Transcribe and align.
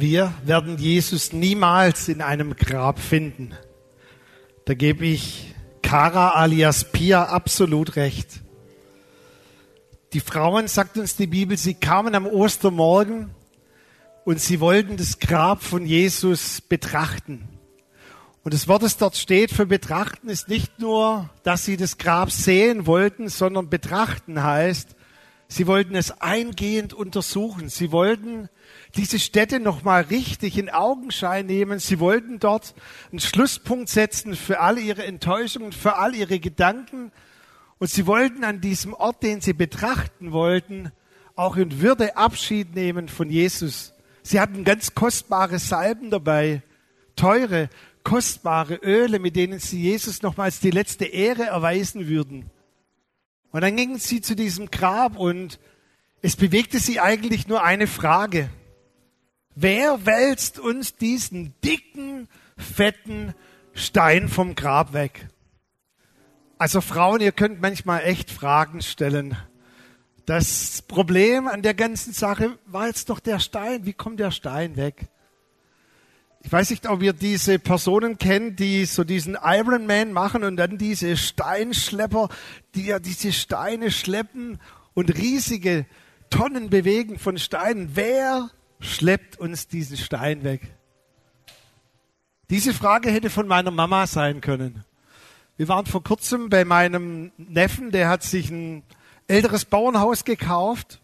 Wir 0.00 0.32
werden 0.46 0.78
Jesus 0.78 1.34
niemals 1.34 2.08
in 2.08 2.22
einem 2.22 2.56
Grab 2.56 2.98
finden. 2.98 3.52
Da 4.64 4.72
gebe 4.72 5.04
ich 5.04 5.54
Kara 5.82 6.30
alias 6.30 6.90
Pia 6.90 7.24
absolut 7.24 7.96
recht. 7.96 8.40
Die 10.14 10.20
Frauen, 10.20 10.68
sagt 10.68 10.96
uns 10.96 11.16
die 11.16 11.26
Bibel, 11.26 11.58
sie 11.58 11.74
kamen 11.74 12.14
am 12.14 12.26
Ostermorgen 12.26 13.34
und 14.24 14.40
sie 14.40 14.60
wollten 14.60 14.96
das 14.96 15.18
Grab 15.18 15.62
von 15.62 15.84
Jesus 15.84 16.62
betrachten. 16.62 17.46
Und 18.42 18.54
das 18.54 18.68
Wort, 18.68 18.82
das 18.82 18.96
dort 18.96 19.16
steht 19.16 19.50
für 19.50 19.66
betrachten, 19.66 20.30
ist 20.30 20.48
nicht 20.48 20.78
nur, 20.78 21.28
dass 21.42 21.66
sie 21.66 21.76
das 21.76 21.98
Grab 21.98 22.30
sehen 22.30 22.86
wollten, 22.86 23.28
sondern 23.28 23.68
betrachten 23.68 24.42
heißt, 24.42 24.96
sie 25.50 25.66
wollten 25.66 25.96
es 25.96 26.22
eingehend 26.22 26.94
untersuchen. 26.94 27.68
Sie 27.68 27.92
wollten 27.92 28.48
diese 28.96 29.18
Städte 29.18 29.60
nochmal 29.60 30.02
richtig 30.02 30.56
in 30.56 30.70
Augenschein 30.70 31.44
nehmen. 31.44 31.80
Sie 31.80 31.98
wollten 31.98 32.38
dort 32.38 32.74
einen 33.10 33.20
Schlusspunkt 33.20 33.88
setzen 33.88 34.36
für 34.36 34.60
all 34.60 34.78
ihre 34.78 35.04
Enttäuschungen, 35.04 35.72
für 35.72 35.96
all 35.96 36.14
ihre 36.14 36.38
Gedanken. 36.38 37.12
Und 37.78 37.90
sie 37.90 38.06
wollten 38.06 38.44
an 38.44 38.60
diesem 38.60 38.94
Ort, 38.94 39.22
den 39.22 39.40
sie 39.40 39.52
betrachten 39.52 40.32
wollten, 40.32 40.92
auch 41.34 41.56
in 41.56 41.80
Würde 41.80 42.16
Abschied 42.16 42.74
nehmen 42.74 43.08
von 43.08 43.28
Jesus. 43.28 43.92
Sie 44.22 44.38
hatten 44.38 44.64
ganz 44.64 44.94
kostbare 44.94 45.58
Salben 45.58 46.10
dabei, 46.10 46.62
teure, 47.16 47.68
kostbare 48.04 48.76
Öle, 48.76 49.18
mit 49.18 49.34
denen 49.34 49.58
sie 49.58 49.80
Jesus 49.80 50.22
nochmals 50.22 50.60
die 50.60 50.70
letzte 50.70 51.06
Ehre 51.06 51.44
erweisen 51.44 52.06
würden. 52.08 52.50
Und 53.52 53.62
dann 53.62 53.76
gingen 53.76 53.98
sie 53.98 54.20
zu 54.20 54.36
diesem 54.36 54.70
Grab 54.70 55.16
und 55.16 55.58
es 56.22 56.36
bewegte 56.36 56.78
sie 56.78 57.00
eigentlich 57.00 57.48
nur 57.48 57.62
eine 57.64 57.86
Frage. 57.86 58.50
Wer 59.54 60.06
wälzt 60.06 60.58
uns 60.58 60.96
diesen 60.96 61.54
dicken, 61.64 62.28
fetten 62.56 63.34
Stein 63.74 64.28
vom 64.28 64.54
Grab 64.54 64.92
weg? 64.92 65.28
Also 66.58 66.80
Frauen, 66.80 67.20
ihr 67.20 67.32
könnt 67.32 67.60
manchmal 67.60 68.02
echt 68.04 68.30
Fragen 68.30 68.82
stellen. 68.82 69.36
Das 70.26 70.82
Problem 70.82 71.48
an 71.48 71.62
der 71.62 71.74
ganzen 71.74 72.12
Sache 72.12 72.58
war 72.66 72.86
jetzt 72.86 73.08
doch 73.08 73.18
der 73.18 73.40
Stein. 73.40 73.86
Wie 73.86 73.94
kommt 73.94 74.20
der 74.20 74.30
Stein 74.30 74.76
weg? 74.76 75.08
Ich 76.42 76.50
weiß 76.50 76.70
nicht, 76.70 76.88
ob 76.88 77.02
ihr 77.02 77.12
diese 77.12 77.58
Personen 77.58 78.16
kennt, 78.16 78.60
die 78.60 78.86
so 78.86 79.04
diesen 79.04 79.36
Ironman 79.42 80.12
machen 80.12 80.42
und 80.42 80.56
dann 80.56 80.78
diese 80.78 81.16
Steinschlepper, 81.16 82.30
die 82.74 82.86
ja 82.86 82.98
diese 82.98 83.32
Steine 83.32 83.90
schleppen 83.90 84.58
und 84.94 85.14
riesige 85.16 85.84
Tonnen 86.30 86.70
bewegen 86.70 87.18
von 87.18 87.36
Steinen. 87.38 87.90
Wer 87.94 88.50
schleppt 88.80 89.38
uns 89.38 89.68
diesen 89.68 89.98
Stein 89.98 90.42
weg? 90.42 90.62
Diese 92.48 92.72
Frage 92.72 93.10
hätte 93.10 93.28
von 93.28 93.46
meiner 93.46 93.70
Mama 93.70 94.06
sein 94.06 94.40
können. 94.40 94.84
Wir 95.58 95.68
waren 95.68 95.84
vor 95.84 96.02
kurzem 96.02 96.48
bei 96.48 96.64
meinem 96.64 97.32
Neffen, 97.36 97.90
der 97.90 98.08
hat 98.08 98.22
sich 98.22 98.50
ein 98.50 98.82
älteres 99.28 99.66
Bauernhaus 99.66 100.24
gekauft 100.24 101.00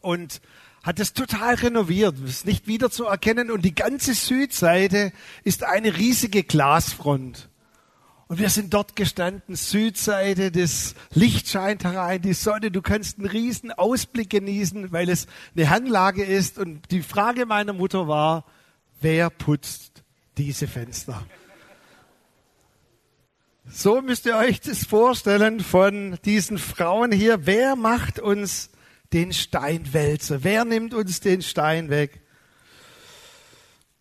und 0.00 0.40
hat 0.84 1.00
es 1.00 1.14
total 1.14 1.54
renoviert, 1.54 2.18
ist 2.20 2.46
nicht 2.46 2.68
wieder 2.68 2.90
zu 2.90 3.06
erkennen 3.06 3.50
und 3.50 3.64
die 3.64 3.74
ganze 3.74 4.12
Südseite 4.12 5.12
ist 5.42 5.64
eine 5.64 5.96
riesige 5.96 6.44
Glasfront. 6.44 7.48
Und 8.28 8.38
wir 8.38 8.50
sind 8.50 8.74
dort 8.74 8.94
gestanden, 8.94 9.56
Südseite, 9.56 10.50
das 10.50 10.94
Licht 11.14 11.48
scheint 11.48 11.84
herein, 11.84 12.20
die 12.20 12.34
Sonne, 12.34 12.70
du 12.70 12.82
kannst 12.82 13.18
einen 13.18 13.28
riesen 13.28 13.72
Ausblick 13.72 14.28
genießen, 14.30 14.92
weil 14.92 15.08
es 15.08 15.26
eine 15.56 15.70
Hanglage 15.70 16.22
ist. 16.22 16.58
Und 16.58 16.90
die 16.90 17.02
Frage 17.02 17.46
meiner 17.46 17.72
Mutter 17.72 18.06
war, 18.06 18.44
wer 19.00 19.30
putzt 19.30 20.02
diese 20.36 20.66
Fenster? 20.66 21.26
So 23.66 24.02
müsst 24.02 24.26
ihr 24.26 24.36
euch 24.36 24.60
das 24.60 24.84
vorstellen 24.84 25.60
von 25.60 26.18
diesen 26.24 26.58
Frauen 26.58 27.12
hier. 27.12 27.46
Wer 27.46 27.76
macht 27.76 28.18
uns 28.18 28.70
den 29.14 29.32
Steinwälzer? 29.32 30.44
Wer 30.44 30.64
nimmt 30.64 30.92
uns 30.92 31.20
den 31.20 31.40
Stein 31.40 31.88
weg? 31.88 32.20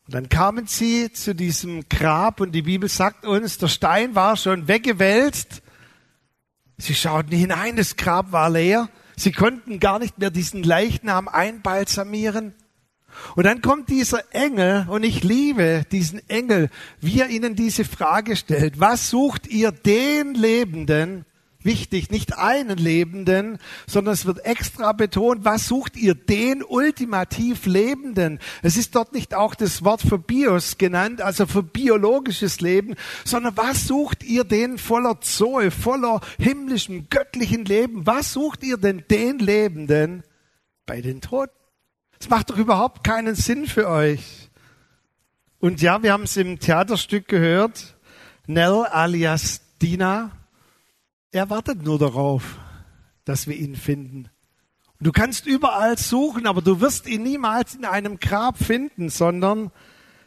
Und 0.08 0.16
dann 0.16 0.28
kamen 0.28 0.68
sie 0.68 1.14
zu 1.14 1.34
diesem 1.34 1.88
Grab 1.88 2.42
und 2.42 2.52
die 2.52 2.64
Bibel 2.64 2.90
sagt 2.90 3.26
uns, 3.26 3.58
der 3.58 3.70
Stein 3.70 4.16
war 4.16 4.36
schon 4.36 4.68
weggewälzt. 4.68 5.62
Sie 6.78 6.96
schauten 6.96 7.32
hinein, 7.32 7.78
das 7.78 7.96
Grab 7.96 8.34
war 8.34 8.50
leer. 8.50 8.90
Sie 9.16 9.32
konnten 9.32 9.80
gar 9.80 10.00
nicht 10.00 10.18
mehr 10.18 10.32
diesen 10.32 10.64
Leichnam 10.64 11.28
einbalsamieren. 11.30 12.54
Und 13.36 13.46
dann 13.46 13.62
kommt 13.62 13.90
dieser 13.90 14.34
Engel, 14.34 14.88
und 14.90 15.04
ich 15.04 15.24
liebe 15.24 15.86
diesen 15.92 16.28
Engel, 16.30 16.70
wie 17.00 17.22
er 17.22 17.30
ihnen 17.30 17.56
diese 17.56 17.86
Frage 17.86 18.36
stellt. 18.36 18.80
Was 18.80 19.12
sucht 19.12 19.48
ihr 19.48 19.72
den 19.72 20.34
Lebenden, 20.34 21.26
wichtig, 21.66 22.12
nicht 22.12 22.38
einen 22.38 22.78
Lebenden, 22.78 23.58
sondern 23.88 24.14
es 24.14 24.26
wird 24.26 24.46
extra 24.46 24.92
betont, 24.92 25.46
was 25.46 25.68
sucht 25.68 25.98
ihr 25.98 26.16
den 26.16 26.64
ultimativ 26.64 27.66
Lebenden? 27.66 28.40
Es 28.62 28.78
ist 28.78 28.96
dort 28.96 29.14
nicht 29.14 29.34
auch 29.34 29.56
das 29.56 29.84
Wort 29.84 30.02
für 30.02 30.18
Bios 30.18 30.78
genannt, 30.78 31.22
also 31.22 31.46
für 31.46 31.64
biologisches 31.64 32.62
Leben, 32.62 32.96
sondern 33.26 33.56
was 33.58 33.88
sucht 33.88 34.24
ihr 34.24 34.44
den 34.44 34.78
voller 34.78 35.22
Zoe, 35.22 35.72
voller 35.72 36.22
himmlischem, 36.38 37.08
göttlichen 37.10 37.66
Leben? 37.66 38.06
Was 38.06 38.34
sucht 38.34 38.64
ihr 38.64 38.78
denn 38.78 39.04
den 39.10 39.40
Lebenden 39.40 40.24
bei 40.86 41.02
den 41.02 41.22
Toten? 41.22 41.54
Es 42.20 42.30
macht 42.30 42.50
doch 42.50 42.58
überhaupt 42.58 43.04
keinen 43.04 43.36
Sinn 43.36 43.68
für 43.68 43.90
euch. 43.90 44.50
Und 45.60 45.82
ja, 45.82 46.04
wir 46.04 46.12
haben 46.12 46.24
es 46.24 46.38
im 46.38 46.60
Theaterstück 46.60 47.28
gehört, 47.28 47.96
Nell 48.46 48.86
alias 48.92 49.62
Dina, 49.82 50.32
er 51.34 51.50
wartet 51.50 51.84
nur 51.84 51.98
darauf, 51.98 52.60
dass 53.26 53.48
wir 53.48 53.56
ihn 53.56 53.76
finden. 53.76 54.30
du 55.00 55.12
kannst 55.12 55.48
überall 55.48 55.98
suchen, 55.98 56.48
aber 56.48 56.62
du 56.62 56.80
wirst 56.80 57.08
ihn 57.08 57.24
niemals 57.24 57.76
in 57.76 57.84
einem 57.84 58.20
Grab 58.20 58.58
finden, 58.58 59.10
sondern 59.10 59.72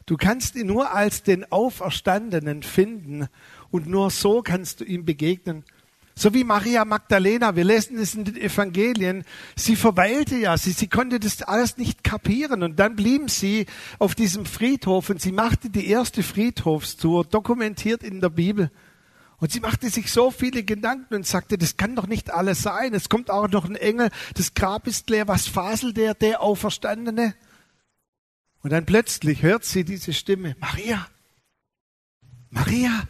du 0.04 0.16
kannst 0.16 0.56
ihn 0.56 0.66
nur 0.66 0.92
als 0.92 1.22
den 1.22 1.50
Auferstandenen 1.50 2.62
finden. 2.62 3.28
Und 3.70 3.86
nur 3.86 4.10
so 4.10 4.42
kannst 4.42 4.80
du 4.80 4.84
ihm 4.84 5.06
begegnen. 5.06 5.64
So 6.14 6.34
wie 6.34 6.44
Maria 6.44 6.84
Magdalena, 6.84 7.56
wir 7.56 7.64
lesen 7.64 7.98
es 7.98 8.14
in 8.14 8.24
den 8.24 8.36
Evangelien, 8.36 9.24
sie 9.54 9.76
verweilte 9.76 10.36
ja, 10.36 10.58
sie, 10.58 10.72
sie 10.72 10.88
konnte 10.88 11.20
das 11.20 11.42
alles 11.42 11.76
nicht 11.76 12.04
kapieren 12.04 12.62
und 12.62 12.78
dann 12.78 12.96
blieben 12.96 13.28
sie 13.28 13.66
auf 13.98 14.14
diesem 14.14 14.44
Friedhof 14.44 15.10
und 15.10 15.20
sie 15.20 15.32
machte 15.32 15.70
die 15.70 15.88
erste 15.88 16.22
Friedhofstour, 16.22 17.24
dokumentiert 17.24 18.02
in 18.02 18.20
der 18.20 18.30
Bibel. 18.30 18.70
Und 19.38 19.52
sie 19.52 19.60
machte 19.60 19.90
sich 19.90 20.10
so 20.10 20.30
viele 20.30 20.62
Gedanken 20.62 21.14
und 21.14 21.26
sagte, 21.26 21.58
das 21.58 21.76
kann 21.76 21.94
doch 21.94 22.06
nicht 22.06 22.30
alles 22.30 22.62
sein. 22.62 22.94
Es 22.94 23.08
kommt 23.08 23.30
auch 23.30 23.48
noch 23.48 23.66
ein 23.66 23.76
Engel, 23.76 24.10
das 24.34 24.54
Grab 24.54 24.86
ist 24.86 25.10
leer, 25.10 25.28
was 25.28 25.46
faselt 25.46 25.96
der, 25.96 26.14
der 26.14 26.40
Auferstandene? 26.40 27.34
Und 28.62 28.70
dann 28.70 28.86
plötzlich 28.86 29.42
hört 29.42 29.64
sie 29.64 29.84
diese 29.84 30.12
Stimme, 30.12 30.56
Maria, 30.58 31.06
Maria, 32.50 33.08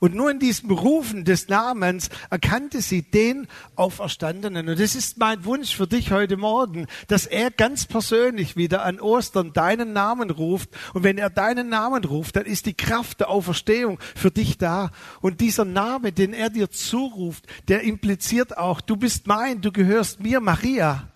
und 0.00 0.14
nur 0.14 0.30
in 0.30 0.38
diesem 0.38 0.70
Rufen 0.70 1.24
des 1.24 1.48
Namens 1.48 2.08
erkannte 2.30 2.82
sie 2.82 3.02
den 3.02 3.48
Auferstandenen. 3.74 4.68
Und 4.68 4.78
das 4.78 4.94
ist 4.94 5.18
mein 5.18 5.44
Wunsch 5.44 5.74
für 5.74 5.88
dich 5.88 6.12
heute 6.12 6.36
Morgen, 6.36 6.86
dass 7.08 7.26
er 7.26 7.50
ganz 7.50 7.86
persönlich 7.86 8.56
wieder 8.56 8.84
an 8.84 9.00
Ostern 9.00 9.52
deinen 9.52 9.92
Namen 9.92 10.30
ruft. 10.30 10.70
Und 10.94 11.02
wenn 11.02 11.18
er 11.18 11.30
deinen 11.30 11.68
Namen 11.68 12.04
ruft, 12.04 12.36
dann 12.36 12.46
ist 12.46 12.66
die 12.66 12.74
Kraft 12.74 13.20
der 13.20 13.28
Auferstehung 13.28 13.98
für 14.14 14.30
dich 14.30 14.56
da. 14.56 14.90
Und 15.20 15.40
dieser 15.40 15.64
Name, 15.64 16.12
den 16.12 16.32
er 16.32 16.50
dir 16.50 16.70
zuruft, 16.70 17.46
der 17.66 17.82
impliziert 17.82 18.56
auch, 18.56 18.80
du 18.80 18.96
bist 18.96 19.26
mein, 19.26 19.62
du 19.62 19.72
gehörst 19.72 20.20
mir, 20.20 20.38
Maria. 20.38 21.08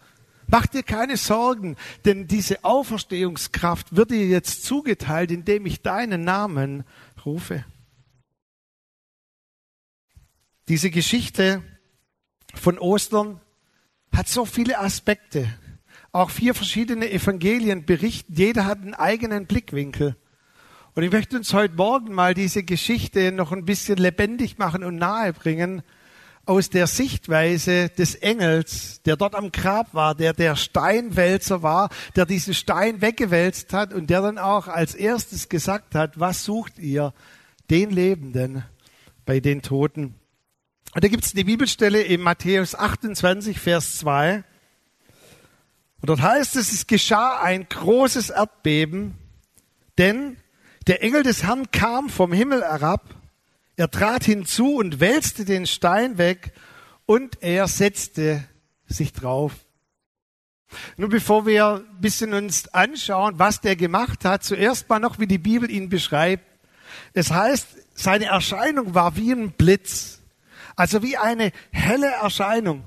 Mach 0.48 0.66
dir 0.66 0.82
keine 0.82 1.16
Sorgen, 1.16 1.76
denn 2.04 2.26
diese 2.26 2.64
Auferstehungskraft 2.64 3.94
wird 3.94 4.10
dir 4.10 4.26
jetzt 4.26 4.64
zugeteilt, 4.64 5.30
indem 5.30 5.66
ich 5.66 5.82
deinen 5.82 6.24
Namen 6.24 6.82
rufe. 7.24 7.64
Diese 10.68 10.90
Geschichte 10.90 11.62
von 12.54 12.78
Ostern 12.78 13.40
hat 14.14 14.28
so 14.28 14.44
viele 14.44 14.78
Aspekte. 14.78 15.52
Auch 16.12 16.30
vier 16.30 16.54
verschiedene 16.54 17.10
Evangelien 17.10 17.84
berichten, 17.84 18.34
jeder 18.36 18.66
hat 18.66 18.80
einen 18.80 18.94
eigenen 18.94 19.46
Blickwinkel. 19.46 20.16
Und 20.94 21.02
ich 21.02 21.10
möchte 21.10 21.36
uns 21.36 21.52
heute 21.52 21.74
Morgen 21.74 22.14
mal 22.14 22.34
diese 22.34 22.62
Geschichte 22.62 23.32
noch 23.32 23.50
ein 23.50 23.64
bisschen 23.64 23.96
lebendig 23.96 24.58
machen 24.58 24.84
und 24.84 24.96
nahebringen 24.96 25.82
aus 26.44 26.70
der 26.70 26.86
Sichtweise 26.86 27.88
des 27.88 28.14
Engels, 28.14 29.00
der 29.02 29.16
dort 29.16 29.34
am 29.34 29.50
Grab 29.50 29.94
war, 29.94 30.14
der 30.14 30.32
der 30.32 30.54
Steinwälzer 30.54 31.62
war, 31.62 31.88
der 32.14 32.26
diesen 32.26 32.54
Stein 32.54 33.00
weggewälzt 33.00 33.72
hat 33.72 33.92
und 33.92 34.10
der 34.10 34.22
dann 34.22 34.38
auch 34.38 34.68
als 34.68 34.94
erstes 34.94 35.48
gesagt 35.48 35.96
hat, 35.96 36.20
was 36.20 36.44
sucht 36.44 36.78
ihr 36.78 37.14
den 37.70 37.90
Lebenden 37.90 38.64
bei 39.24 39.40
den 39.40 39.62
Toten? 39.62 40.14
Und 40.94 41.04
da 41.04 41.08
gibt 41.08 41.24
es 41.24 41.34
eine 41.34 41.44
Bibelstelle 41.44 42.02
in 42.02 42.20
Matthäus 42.20 42.74
28, 42.74 43.58
Vers 43.58 43.98
2. 43.98 44.44
Und 46.02 46.08
dort 46.10 46.20
heißt 46.20 46.56
es, 46.56 46.70
es 46.70 46.86
geschah 46.86 47.40
ein 47.40 47.66
großes 47.66 48.28
Erdbeben, 48.28 49.14
denn 49.96 50.36
der 50.86 51.02
Engel 51.02 51.22
des 51.22 51.44
Herrn 51.44 51.70
kam 51.70 52.10
vom 52.10 52.32
Himmel 52.32 52.62
herab, 52.62 53.14
er 53.76 53.90
trat 53.90 54.24
hinzu 54.24 54.76
und 54.76 55.00
wälzte 55.00 55.46
den 55.46 55.66
Stein 55.66 56.18
weg 56.18 56.52
und 57.06 57.42
er 57.42 57.68
setzte 57.68 58.44
sich 58.86 59.14
drauf. 59.14 59.54
Nun, 60.98 61.08
bevor 61.08 61.46
wir 61.46 61.76
ein 61.76 62.00
bisschen 62.00 62.34
uns 62.34 62.68
anschauen, 62.68 63.38
was 63.38 63.62
der 63.62 63.76
gemacht 63.76 64.26
hat, 64.26 64.44
zuerst 64.44 64.88
mal 64.90 64.98
noch, 64.98 65.18
wie 65.18 65.26
die 65.26 65.38
Bibel 65.38 65.70
ihn 65.70 65.88
beschreibt. 65.88 66.44
Es 67.14 67.30
heißt, 67.30 67.66
seine 67.94 68.26
Erscheinung 68.26 68.94
war 68.94 69.16
wie 69.16 69.32
ein 69.32 69.52
Blitz, 69.52 70.21
also 70.76 71.02
wie 71.02 71.16
eine 71.16 71.52
helle 71.70 72.10
Erscheinung. 72.10 72.84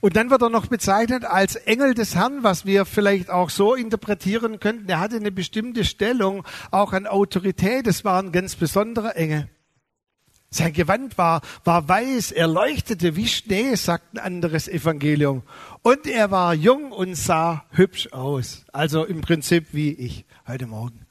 Und 0.00 0.16
dann 0.16 0.28
wird 0.28 0.42
er 0.42 0.50
noch 0.50 0.66
bezeichnet 0.66 1.24
als 1.24 1.56
Engel 1.56 1.94
des 1.94 2.14
Herrn, 2.14 2.42
was 2.42 2.66
wir 2.66 2.84
vielleicht 2.84 3.30
auch 3.30 3.48
so 3.48 3.74
interpretieren 3.74 4.60
könnten. 4.60 4.86
Er 4.88 5.00
hatte 5.00 5.16
eine 5.16 5.32
bestimmte 5.32 5.84
Stellung, 5.84 6.44
auch 6.70 6.92
an 6.92 7.06
Autorität. 7.06 7.86
Es 7.86 8.04
war 8.04 8.22
ein 8.22 8.30
ganz 8.30 8.54
besonderer 8.54 9.16
Engel. 9.16 9.48
Sein 10.50 10.74
Gewand 10.74 11.16
war, 11.16 11.40
war 11.64 11.88
weiß, 11.88 12.32
er 12.32 12.46
leuchtete 12.46 13.16
wie 13.16 13.26
Schnee, 13.26 13.74
sagt 13.76 14.14
ein 14.14 14.18
anderes 14.18 14.68
Evangelium. 14.68 15.42
Und 15.82 16.06
er 16.06 16.30
war 16.30 16.54
jung 16.54 16.92
und 16.92 17.14
sah 17.14 17.64
hübsch 17.70 18.12
aus. 18.12 18.66
Also 18.72 19.04
im 19.04 19.22
Prinzip 19.22 19.68
wie 19.72 19.92
ich 19.92 20.26
heute 20.46 20.66
Morgen. 20.66 21.06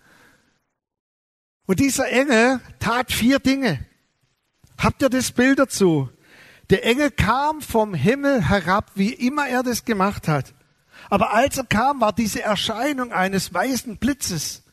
Und 1.66 1.80
dieser 1.80 2.10
Engel 2.10 2.62
tat 2.80 3.12
vier 3.12 3.40
Dinge. 3.40 3.84
Habt 4.78 5.02
ihr 5.02 5.10
das 5.10 5.31
Bild 5.31 5.60
dazu? 5.60 6.10
Der 6.70 6.86
Engel 6.86 7.12
kam 7.12 7.62
vom 7.62 7.94
Himmel 7.94 8.50
herab, 8.50 8.92
wie 8.96 9.14
immer 9.14 9.48
er 9.48 9.64
das 9.64 9.86
gemacht 9.86 10.28
hat. 10.28 10.54
Aber 11.10 11.34
als 11.34 11.58
er 11.58 11.66
kam, 11.66 12.02
war 12.02 12.14
diese 12.14 12.42
Erscheinung 12.42 13.12
eines 13.12 13.54
weißen 13.54 13.98
Blitzes. 13.98 14.64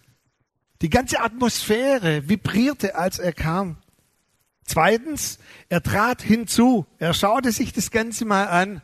Die 0.83 0.89
ganze 0.89 1.21
Atmosphäre 1.21 2.29
vibrierte, 2.29 2.95
als 2.95 3.19
er 3.19 3.33
kam. 3.33 3.77
Zweitens, 4.65 5.39
er 5.69 5.83
trat 5.83 6.23
hinzu. 6.23 6.87
Er 6.99 7.13
schaute 7.13 7.53
sich 7.53 7.73
das 7.73 7.91
Ganze 7.91 8.25
mal 8.25 8.47
an. 8.47 8.83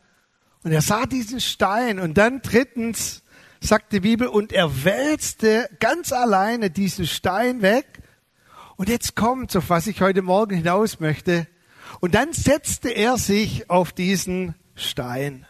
Und 0.64 0.72
er 0.72 0.82
sah 0.82 1.06
diesen 1.06 1.40
Stein. 1.40 2.00
Und 2.00 2.18
dann 2.18 2.42
drittens, 2.42 3.22
sagt 3.60 3.92
die 3.92 4.00
Bibel, 4.00 4.26
und 4.26 4.52
er 4.52 4.84
wälzte 4.84 5.70
ganz 5.78 6.12
alleine 6.12 6.70
diesen 6.70 7.06
Stein 7.06 7.62
weg. 7.62 7.95
Und 8.76 8.88
jetzt 8.88 9.16
kommt, 9.16 9.56
auf 9.56 9.70
was 9.70 9.86
ich 9.86 10.00
heute 10.00 10.22
Morgen 10.22 10.54
hinaus 10.54 11.00
möchte. 11.00 11.46
Und 12.00 12.14
dann 12.14 12.32
setzte 12.32 12.90
er 12.90 13.16
sich 13.16 13.70
auf 13.70 13.92
diesen 13.92 14.54
Stein. 14.74 15.46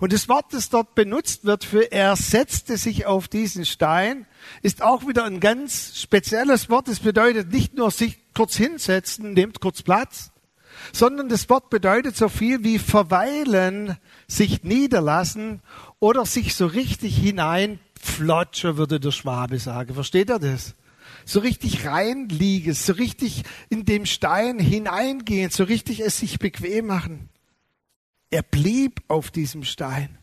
Und 0.00 0.12
das 0.12 0.28
Wort, 0.28 0.46
das 0.52 0.70
dort 0.70 0.94
benutzt 0.94 1.44
wird 1.44 1.64
für 1.64 1.92
er 1.92 2.16
setzte 2.16 2.76
sich 2.76 3.06
auf 3.06 3.28
diesen 3.28 3.64
Stein, 3.64 4.26
ist 4.62 4.82
auch 4.82 5.06
wieder 5.06 5.24
ein 5.24 5.38
ganz 5.40 5.98
spezielles 6.00 6.70
Wort. 6.70 6.88
Es 6.88 7.00
bedeutet 7.00 7.52
nicht 7.52 7.74
nur 7.74 7.90
sich 7.90 8.18
kurz 8.34 8.56
hinsetzen, 8.56 9.34
nehmt 9.34 9.60
kurz 9.60 9.82
Platz, 9.82 10.32
sondern 10.92 11.28
das 11.28 11.48
Wort 11.48 11.70
bedeutet 11.70 12.16
so 12.16 12.28
viel 12.28 12.64
wie 12.64 12.78
verweilen, 12.78 13.96
sich 14.26 14.64
niederlassen 14.64 15.60
oder 16.00 16.26
sich 16.26 16.54
so 16.54 16.66
richtig 16.66 17.16
hineinflotschen, 17.16 18.76
würde 18.76 18.98
der 19.00 19.12
Schwabe 19.12 19.58
sagen. 19.58 19.94
Versteht 19.94 20.30
er 20.30 20.38
das? 20.38 20.74
So 21.26 21.40
richtig 21.40 21.84
reinliegen, 21.84 22.72
so 22.72 22.94
richtig 22.94 23.42
in 23.68 23.84
dem 23.84 24.06
Stein 24.06 24.58
hineingehen, 24.58 25.50
so 25.50 25.64
richtig 25.64 26.00
es 26.00 26.18
sich 26.18 26.38
bequem 26.38 26.86
machen. 26.86 27.28
Er 28.30 28.42
blieb 28.42 29.02
auf 29.08 29.30
diesem 29.30 29.64
Stein. 29.64 30.18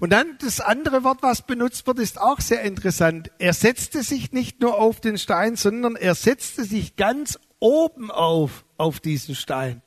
Und 0.00 0.10
dann 0.10 0.36
das 0.40 0.60
andere 0.60 1.04
Wort, 1.04 1.22
was 1.22 1.46
benutzt 1.46 1.86
wird, 1.86 1.98
ist 1.98 2.20
auch 2.20 2.40
sehr 2.40 2.62
interessant. 2.62 3.30
Er 3.38 3.54
setzte 3.54 4.02
sich 4.02 4.32
nicht 4.32 4.60
nur 4.60 4.78
auf 4.78 5.00
den 5.00 5.18
Stein, 5.18 5.56
sondern 5.56 5.96
er 5.96 6.14
setzte 6.14 6.64
sich 6.64 6.96
ganz 6.96 7.38
oben 7.58 8.10
auf, 8.10 8.64
auf 8.76 9.00
diesen 9.00 9.34
Stein. 9.34 9.82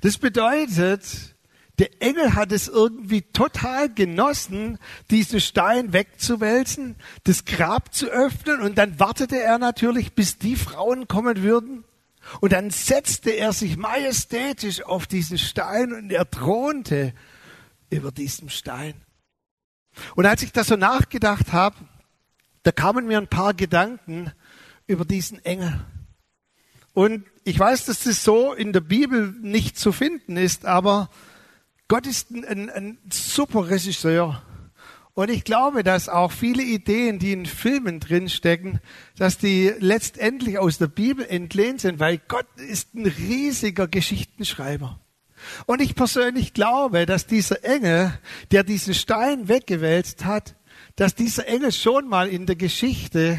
Das 0.00 0.18
bedeutet, 0.18 1.33
der 1.78 2.00
Engel 2.00 2.34
hat 2.34 2.52
es 2.52 2.68
irgendwie 2.68 3.22
total 3.22 3.92
genossen, 3.92 4.78
diesen 5.10 5.40
Stein 5.40 5.92
wegzuwälzen, 5.92 6.96
das 7.24 7.44
Grab 7.44 7.92
zu 7.92 8.06
öffnen 8.06 8.60
und 8.60 8.78
dann 8.78 9.00
wartete 9.00 9.40
er 9.40 9.58
natürlich, 9.58 10.14
bis 10.14 10.38
die 10.38 10.54
Frauen 10.54 11.08
kommen 11.08 11.42
würden 11.42 11.84
und 12.40 12.52
dann 12.52 12.70
setzte 12.70 13.30
er 13.30 13.52
sich 13.52 13.76
majestätisch 13.76 14.82
auf 14.82 15.06
diesen 15.06 15.38
Stein 15.38 15.92
und 15.92 16.10
er 16.10 16.30
thronte 16.30 17.12
über 17.90 18.12
diesem 18.12 18.48
Stein. 18.48 18.94
Und 20.14 20.26
als 20.26 20.42
ich 20.42 20.52
da 20.52 20.64
so 20.64 20.76
nachgedacht 20.76 21.52
habe, 21.52 21.76
da 22.62 22.72
kamen 22.72 23.06
mir 23.06 23.18
ein 23.18 23.28
paar 23.28 23.54
Gedanken 23.54 24.32
über 24.86 25.04
diesen 25.04 25.44
Engel. 25.44 25.84
Und 26.92 27.26
ich 27.44 27.58
weiß, 27.58 27.86
dass 27.86 28.04
das 28.04 28.24
so 28.24 28.52
in 28.52 28.72
der 28.72 28.80
Bibel 28.80 29.34
nicht 29.42 29.78
zu 29.78 29.92
finden 29.92 30.36
ist, 30.36 30.64
aber 30.64 31.10
Gott 31.88 32.06
ist 32.06 32.30
ein, 32.30 32.44
ein, 32.44 32.70
ein 32.70 32.98
super 33.10 33.68
Regisseur. 33.68 34.42
Und 35.12 35.30
ich 35.30 35.44
glaube, 35.44 35.84
dass 35.84 36.08
auch 36.08 36.32
viele 36.32 36.62
Ideen, 36.62 37.20
die 37.20 37.32
in 37.32 37.46
Filmen 37.46 38.00
drinstecken, 38.00 38.80
dass 39.16 39.38
die 39.38 39.72
letztendlich 39.78 40.58
aus 40.58 40.78
der 40.78 40.88
Bibel 40.88 41.24
entlehnt 41.24 41.80
sind, 41.80 42.00
weil 42.00 42.20
Gott 42.26 42.46
ist 42.56 42.94
ein 42.94 43.06
riesiger 43.06 43.86
Geschichtenschreiber. 43.86 44.98
Und 45.66 45.80
ich 45.80 45.94
persönlich 45.94 46.52
glaube, 46.52 47.06
dass 47.06 47.26
dieser 47.26 47.64
Engel, 47.64 48.18
der 48.50 48.64
diesen 48.64 48.94
Stein 48.94 49.46
weggewälzt 49.46 50.24
hat, 50.24 50.56
dass 50.96 51.14
dieser 51.14 51.46
Engel 51.46 51.70
schon 51.70 52.08
mal 52.08 52.28
in 52.28 52.46
der 52.46 52.56
Geschichte 52.56 53.38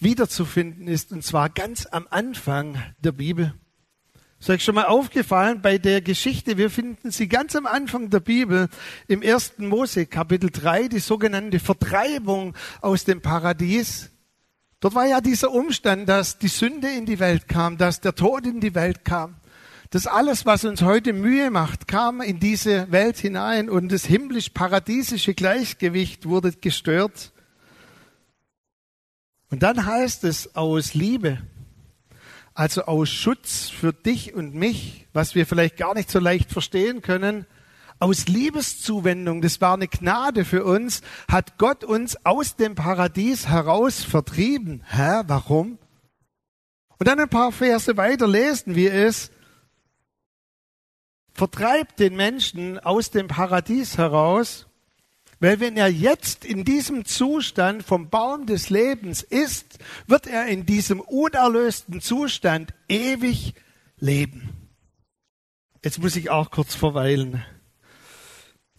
wiederzufinden 0.00 0.88
ist, 0.88 1.12
und 1.12 1.24
zwar 1.24 1.48
ganz 1.48 1.86
am 1.86 2.06
Anfang 2.10 2.82
der 2.98 3.12
Bibel. 3.12 3.54
Ist 4.40 4.50
euch 4.50 4.62
schon 4.62 4.76
mal 4.76 4.84
aufgefallen 4.84 5.60
bei 5.62 5.78
der 5.78 6.00
Geschichte? 6.00 6.56
Wir 6.56 6.70
finden 6.70 7.10
sie 7.10 7.28
ganz 7.28 7.56
am 7.56 7.66
Anfang 7.66 8.08
der 8.08 8.20
Bibel 8.20 8.68
im 9.08 9.20
ersten 9.20 9.66
Mose 9.66 10.06
Kapitel 10.06 10.50
3, 10.50 10.86
die 10.86 11.00
sogenannte 11.00 11.58
Vertreibung 11.58 12.54
aus 12.80 13.04
dem 13.04 13.20
Paradies. 13.20 14.10
Dort 14.78 14.94
war 14.94 15.06
ja 15.06 15.20
dieser 15.20 15.50
Umstand, 15.50 16.08
dass 16.08 16.38
die 16.38 16.46
Sünde 16.46 16.88
in 16.88 17.04
die 17.04 17.18
Welt 17.18 17.48
kam, 17.48 17.78
dass 17.78 18.00
der 18.00 18.14
Tod 18.14 18.46
in 18.46 18.60
die 18.60 18.76
Welt 18.76 19.04
kam. 19.04 19.34
dass 19.90 20.06
alles, 20.06 20.44
was 20.44 20.64
uns 20.64 20.82
heute 20.82 21.14
Mühe 21.14 21.50
macht, 21.50 21.88
kam 21.88 22.20
in 22.20 22.38
diese 22.38 22.92
Welt 22.92 23.16
hinein 23.16 23.70
und 23.70 23.90
das 23.90 24.04
himmlisch-paradiesische 24.04 25.32
Gleichgewicht 25.32 26.26
wurde 26.26 26.52
gestört. 26.52 27.32
Und 29.50 29.62
dann 29.62 29.86
heißt 29.86 30.24
es 30.24 30.54
aus 30.54 30.92
Liebe, 30.92 31.38
also 32.58 32.86
aus 32.86 33.08
Schutz 33.08 33.68
für 33.68 33.92
dich 33.92 34.34
und 34.34 34.52
mich, 34.52 35.06
was 35.12 35.36
wir 35.36 35.46
vielleicht 35.46 35.76
gar 35.76 35.94
nicht 35.94 36.10
so 36.10 36.18
leicht 36.18 36.50
verstehen 36.50 37.02
können, 37.02 37.46
aus 38.00 38.26
Liebeszuwendung, 38.26 39.42
das 39.42 39.60
war 39.60 39.74
eine 39.74 39.86
Gnade 39.86 40.44
für 40.44 40.64
uns, 40.64 41.02
hat 41.30 41.56
Gott 41.58 41.84
uns 41.84 42.16
aus 42.26 42.56
dem 42.56 42.74
Paradies 42.74 43.48
heraus 43.48 44.02
vertrieben. 44.02 44.82
Hä, 44.88 45.22
warum? 45.28 45.78
Und 46.98 47.06
dann 47.06 47.20
ein 47.20 47.28
paar 47.28 47.52
Verse 47.52 47.96
weiter 47.96 48.26
lesen 48.26 48.74
wir 48.74 48.92
es. 48.92 49.30
Vertreibt 51.32 52.00
den 52.00 52.16
Menschen 52.16 52.80
aus 52.80 53.12
dem 53.12 53.28
Paradies 53.28 53.98
heraus 53.98 54.67
weil 55.40 55.60
wenn 55.60 55.76
er 55.76 55.88
jetzt 55.88 56.44
in 56.44 56.64
diesem 56.64 57.04
Zustand 57.04 57.82
vom 57.82 58.10
Baum 58.10 58.46
des 58.46 58.70
Lebens 58.70 59.22
ist, 59.22 59.78
wird 60.06 60.26
er 60.26 60.46
in 60.46 60.66
diesem 60.66 61.00
unerlösten 61.00 62.00
Zustand 62.00 62.74
ewig 62.88 63.54
leben. 63.98 64.68
Jetzt 65.84 66.00
muss 66.00 66.16
ich 66.16 66.30
auch 66.30 66.50
kurz 66.50 66.74
verweilen. 66.74 67.44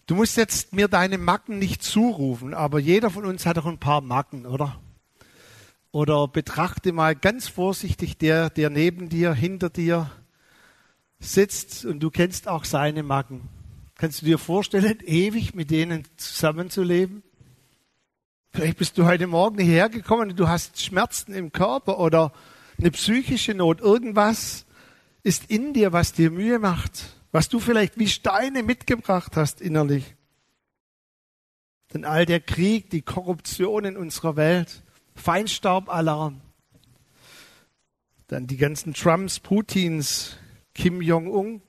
Du 0.06 0.14
musst 0.14 0.36
jetzt 0.36 0.74
mir 0.74 0.88
deine 0.88 1.18
Macken 1.18 1.58
nicht 1.58 1.82
zurufen, 1.82 2.52
aber 2.52 2.78
jeder 2.78 3.10
von 3.10 3.24
uns 3.24 3.46
hat 3.46 3.56
doch 3.56 3.66
ein 3.66 3.78
paar 3.78 4.00
Macken, 4.00 4.44
oder? 4.44 4.80
Oder 5.92 6.28
betrachte 6.28 6.92
mal 6.92 7.16
ganz 7.16 7.48
vorsichtig 7.48 8.18
der, 8.18 8.50
der 8.50 8.70
neben 8.70 9.08
dir, 9.08 9.32
hinter 9.32 9.70
dir 9.70 10.10
sitzt 11.20 11.84
und 11.84 12.00
du 12.00 12.10
kennst 12.10 12.48
auch 12.48 12.64
seine 12.64 13.02
Macken. 13.02 13.48
Kannst 14.00 14.22
du 14.22 14.24
dir 14.24 14.38
vorstellen, 14.38 15.00
ewig 15.04 15.54
mit 15.54 15.70
denen 15.70 16.04
zusammenzuleben? 16.16 17.22
Vielleicht 18.50 18.78
bist 18.78 18.96
du 18.96 19.04
heute 19.04 19.26
Morgen 19.26 19.58
hierher 19.58 19.90
gekommen 19.90 20.30
und 20.30 20.40
du 20.40 20.48
hast 20.48 20.80
Schmerzen 20.80 21.34
im 21.34 21.52
Körper 21.52 21.98
oder 21.98 22.32
eine 22.78 22.92
psychische 22.92 23.52
Not. 23.52 23.82
Irgendwas 23.82 24.64
ist 25.22 25.50
in 25.50 25.74
dir, 25.74 25.92
was 25.92 26.14
dir 26.14 26.30
Mühe 26.30 26.58
macht, 26.58 27.14
was 27.30 27.50
du 27.50 27.60
vielleicht 27.60 27.98
wie 27.98 28.08
Steine 28.08 28.62
mitgebracht 28.62 29.36
hast 29.36 29.60
innerlich. 29.60 30.16
Denn 31.92 32.06
all 32.06 32.24
der 32.24 32.40
Krieg, 32.40 32.88
die 32.88 33.02
Korruption 33.02 33.84
in 33.84 33.98
unserer 33.98 34.34
Welt, 34.34 34.82
Feinstaubalarm, 35.14 36.40
dann 38.28 38.46
die 38.46 38.56
ganzen 38.56 38.94
Trumps, 38.94 39.40
Putins, 39.40 40.38
Kim 40.72 41.02
Jong-un, 41.02 41.60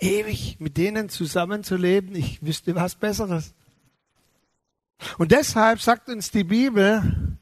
ewig 0.00 0.56
mit 0.58 0.76
denen 0.76 1.08
zusammenzuleben. 1.08 2.14
Ich 2.14 2.44
wüsste 2.44 2.74
was 2.74 2.94
Besseres. 2.94 3.54
Und 5.18 5.32
deshalb 5.32 5.80
sagt 5.80 6.08
uns 6.08 6.30
die 6.30 6.44
Bibel, 6.44 7.38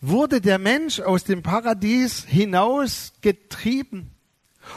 wurde 0.00 0.40
der 0.40 0.58
Mensch 0.58 1.00
aus 1.00 1.24
dem 1.24 1.42
Paradies 1.42 2.24
hinaus 2.24 3.12
getrieben. 3.20 4.10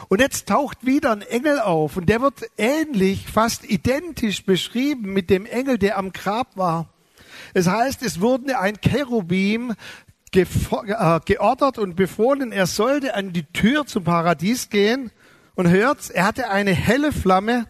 Und 0.08 0.20
jetzt 0.20 0.48
taucht 0.48 0.86
wieder 0.86 1.12
ein 1.12 1.22
Engel 1.22 1.60
auf 1.60 1.96
und 1.96 2.08
der 2.08 2.22
wird 2.22 2.42
ähnlich, 2.56 3.26
fast 3.26 3.68
identisch 3.68 4.44
beschrieben 4.44 5.12
mit 5.12 5.28
dem 5.28 5.44
Engel, 5.44 5.76
der 5.78 5.98
am 5.98 6.12
Grab 6.12 6.56
war. 6.56 6.88
Es 7.52 7.66
heißt, 7.66 8.02
es 8.02 8.20
wurde 8.20 8.58
ein 8.58 8.80
Cherubim 8.80 9.74
äh, 10.34 10.46
geordert 11.26 11.78
und 11.78 11.94
befohlen, 11.94 12.52
er 12.52 12.66
sollte 12.66 13.14
an 13.14 13.34
die 13.34 13.44
Tür 13.44 13.86
zum 13.86 14.04
Paradies 14.04 14.70
gehen 14.70 15.10
und 15.54 15.68
hört, 15.68 16.10
er 16.10 16.24
hatte 16.24 16.50
eine 16.50 16.72
helle 16.72 17.12
Flamme 17.12 17.66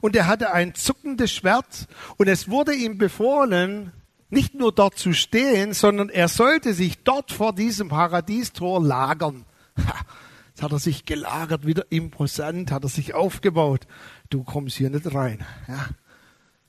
und 0.00 0.16
er 0.16 0.26
hatte 0.26 0.52
ein 0.52 0.74
zuckendes 0.74 1.32
Schwert 1.32 1.86
und 2.16 2.28
es 2.28 2.48
wurde 2.48 2.74
ihm 2.74 2.98
befohlen, 2.98 3.92
nicht 4.28 4.54
nur 4.54 4.72
dort 4.72 4.98
zu 4.98 5.12
stehen, 5.12 5.72
sondern 5.72 6.08
er 6.08 6.28
sollte 6.28 6.74
sich 6.74 6.98
dort 7.04 7.32
vor 7.32 7.54
diesem 7.54 7.88
Paradiestor 7.88 8.82
lagern. 8.82 9.44
Jetzt 10.48 10.62
hat 10.62 10.72
er 10.72 10.78
sich 10.78 11.04
gelagert, 11.04 11.66
wieder 11.66 11.84
imposant, 11.90 12.72
hat 12.72 12.82
er 12.82 12.88
sich 12.88 13.14
aufgebaut. 13.14 13.86
Du 14.30 14.42
kommst 14.42 14.76
hier 14.76 14.90
nicht 14.90 15.14
rein. 15.14 15.44
Ja. 15.68 15.88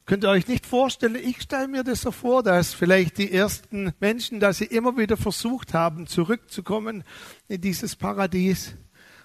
Könnt 0.05 0.24
ihr 0.24 0.29
euch 0.29 0.47
nicht 0.47 0.65
vorstellen, 0.65 1.15
ich 1.15 1.41
stelle 1.41 1.67
mir 1.67 1.83
das 1.83 2.01
so 2.01 2.12
vor, 2.12 2.41
dass 2.41 2.74
vielleicht 2.74 3.17
die 3.17 3.31
ersten 3.31 3.93
Menschen, 4.00 4.39
dass 4.39 4.57
sie 4.57 4.65
immer 4.65 4.95
wieder 4.97 5.17
versucht 5.17 5.74
haben, 5.74 6.07
zurückzukommen 6.07 7.03
in 7.50 7.59
dieses 7.59 7.95
Paradies. 7.97 8.75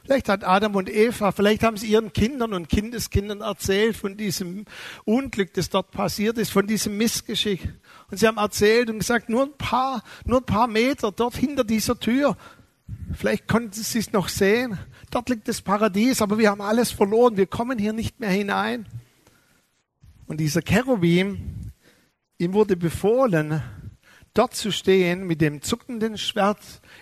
Vielleicht 0.05 0.29
hat 0.29 0.45
Adam 0.45 0.75
und 0.75 0.89
Eva, 0.89 1.31
vielleicht 1.31 1.63
haben 1.63 1.77
sie 1.77 1.87
ihren 1.87 2.13
Kindern 2.13 2.55
und 2.55 2.69
Kindeskindern 2.69 3.41
erzählt 3.41 3.97
von 3.97 4.17
diesem 4.17 4.65
Unglück, 5.05 5.55
das 5.55 5.71
dort 5.71 5.93
passiert 5.93 6.39
ist, 6.39 6.51
von 6.51 6.67
diesem 6.67 6.97
Missgeschick. 6.97 7.73
Und 8.11 8.19
sie 8.19 8.27
haben 8.27 8.39
erzählt 8.39 8.91
und 8.91 8.99
gesagt, 8.99 9.29
nur 9.29 9.45
ein 9.45 9.57
paar, 9.57 10.03
nur 10.25 10.41
ein 10.41 10.47
paar 10.47 10.67
Meter 10.67 11.13
dort 11.13 11.37
hinter 11.37 11.63
dieser 11.63 11.99
Tür. 11.99 12.37
Vielleicht 13.15 13.47
konnten 13.47 13.73
sie 13.73 13.99
es 13.99 14.13
noch 14.13 14.29
sehen. 14.29 14.79
Dort 15.11 15.29
liegt 15.29 15.47
das 15.47 15.63
Paradies, 15.63 16.21
aber 16.21 16.39
wir 16.39 16.51
haben 16.51 16.61
alles 16.61 16.91
verloren. 16.91 17.37
Wir 17.37 17.47
kommen 17.47 17.79
hier 17.79 17.93
nicht 17.93 18.19
mehr 18.19 18.31
hinein. 18.31 18.87
Und 20.27 20.39
dieser 20.39 20.63
Cherubim, 20.63 21.71
ihm 22.39 22.55
wurde 22.55 22.77
befohlen, 22.77 23.63
dort 24.35 24.55
zu 24.55 24.73
stehen 24.73 25.27
mit 25.27 25.41
dem 25.41 25.63
zuckenden 25.63 26.19
Schwert 26.19 26.59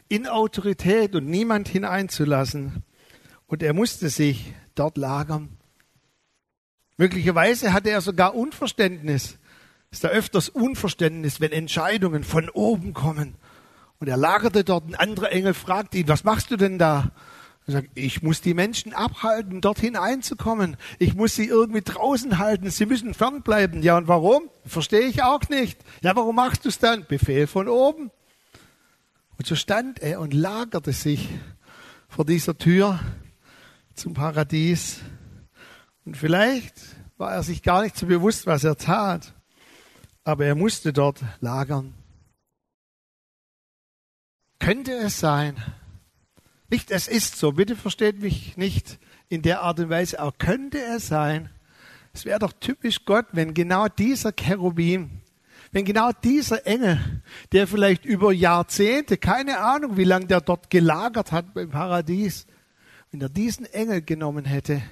in 0.09 0.26
Autorität 0.26 1.14
und 1.14 1.26
niemand 1.26 1.69
hineinzulassen. 1.69 2.83
Und 3.50 3.64
er 3.64 3.75
musste 3.75 4.11
sich 4.11 4.54
dort 4.76 4.97
lagern. 4.97 5.49
Möglicherweise 6.97 7.73
hatte 7.73 7.90
er 7.90 8.00
sogar 8.00 8.37
Unverständnis. 8.37 9.38
Es 9.90 9.99
ist 9.99 10.04
da 10.04 10.09
öfters 10.09 10.49
Unverständnis, 10.49 11.40
wenn 11.40 11.50
Entscheidungen 11.50 12.23
von 12.23 12.49
oben 12.49 12.95
kommen. 12.95 13.35
Und 13.99 14.07
er 14.07 14.16
lagerte 14.16 14.62
dort, 14.62 14.87
ein 14.87 14.95
anderer 14.95 15.33
Engel 15.33 15.54
fragte 15.54 15.99
ihn, 15.99 16.07
was 16.07 16.23
machst 16.23 16.52
du 16.52 16.57
denn 16.57 16.78
da? 16.78 17.11
Er 17.66 17.73
sagt, 17.73 17.88
ich 17.97 18.23
muss 18.23 18.40
die 18.40 18.54
Menschen 18.54 18.95
abhalten, 18.95 19.61
dorthin 19.61 19.97
einzukommen. 19.97 20.76
Ich 21.00 21.16
muss 21.16 21.35
sie 21.35 21.47
irgendwie 21.47 21.83
draußen 21.83 22.38
halten. 22.38 22.71
Sie 22.71 22.87
müssen 22.87 23.14
fernbleiben. 23.14 23.83
Ja, 23.83 23.97
und 23.97 24.07
warum? 24.07 24.49
Verstehe 24.64 25.09
ich 25.09 25.25
auch 25.25 25.49
nicht. 25.49 25.80
Ja, 26.02 26.14
warum 26.14 26.37
machst 26.37 26.66
du 26.66 26.69
es 26.69 26.78
dann? 26.78 27.04
Befehl 27.04 27.49
von 27.49 27.66
oben. 27.66 28.12
Und 29.38 29.47
so 29.49 29.57
stand 29.57 30.00
er 30.00 30.21
und 30.21 30.35
lagerte 30.35 30.92
sich 30.92 31.28
vor 32.09 32.25
dieser 32.25 32.57
Tür 32.57 33.00
zum 33.94 34.14
Paradies. 34.14 35.00
Und 36.04 36.16
vielleicht 36.16 36.75
war 37.16 37.32
er 37.32 37.42
sich 37.42 37.62
gar 37.62 37.82
nicht 37.82 37.97
so 37.97 38.06
bewusst, 38.06 38.47
was 38.47 38.64
er 38.64 38.76
tat, 38.76 39.35
aber 40.25 40.47
er 40.47 40.54
musste 40.54 40.92
dort 40.92 41.23
lagern. 41.40 41.94
Könnte 44.59 44.92
es 44.92 45.20
sein, 45.20 45.56
nicht 46.70 46.90
es 46.90 47.09
ist 47.09 47.37
so, 47.37 47.52
bitte 47.52 47.76
versteht 47.76 48.20
mich 48.20 48.56
nicht 48.56 48.99
in 49.28 49.42
der 49.42 49.62
Art 49.62 49.80
und 49.80 49.90
Weise, 49.90 50.20
aber 50.20 50.32
könnte 50.32 50.78
es 50.82 51.09
sein, 51.09 51.50
es 52.12 52.25
wäre 52.25 52.38
doch 52.38 52.52
typisch 52.52 53.04
Gott, 53.04 53.26
wenn 53.32 53.54
genau 53.54 53.88
dieser 53.88 54.32
Cherubim, 54.32 55.20
wenn 55.73 55.85
genau 55.85 56.11
dieser 56.12 56.66
Engel, 56.66 57.23
der 57.52 57.66
vielleicht 57.66 58.04
über 58.04 58.32
Jahrzehnte, 58.32 59.16
keine 59.18 59.59
Ahnung, 59.59 59.97
wie 59.97 60.04
lange 60.04 60.26
der 60.26 60.40
dort 60.40 60.70
gelagert 60.70 61.32
hat 61.32 61.56
im 61.56 61.70
Paradies, 61.70 62.47
wenn 63.11 63.21
er 63.21 63.29
diesen 63.29 63.67
Engel 63.67 64.02
genommen 64.02 64.45
hätte 64.45 64.83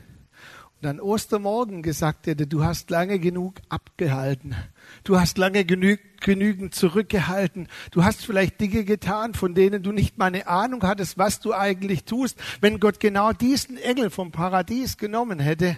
und 0.80 0.88
an 0.88 1.00
Ostermorgen 1.00 1.82
gesagt 1.82 2.26
hätte, 2.26 2.46
du 2.48 2.64
hast 2.64 2.90
lange 2.90 3.20
genug 3.20 3.60
abgehalten, 3.68 4.56
du 5.04 5.20
hast 5.20 5.38
lange 5.38 5.64
genü 5.64 5.98
genügend 6.20 6.74
zurückgehalten, 6.74 7.68
du 7.92 8.02
hast 8.02 8.26
vielleicht 8.26 8.60
Dinge 8.60 8.84
getan, 8.84 9.34
von 9.34 9.54
denen 9.54 9.84
du 9.84 9.92
nicht 9.92 10.18
mal 10.18 10.26
eine 10.26 10.48
Ahnung 10.48 10.82
hattest, 10.82 11.16
was 11.16 11.38
du 11.38 11.52
eigentlich 11.52 12.04
tust, 12.04 12.40
wenn 12.60 12.80
Gott 12.80 12.98
genau 12.98 13.32
diesen 13.32 13.78
Engel 13.78 14.10
vom 14.10 14.32
Paradies 14.32 14.96
genommen 14.96 15.38
hätte 15.38 15.76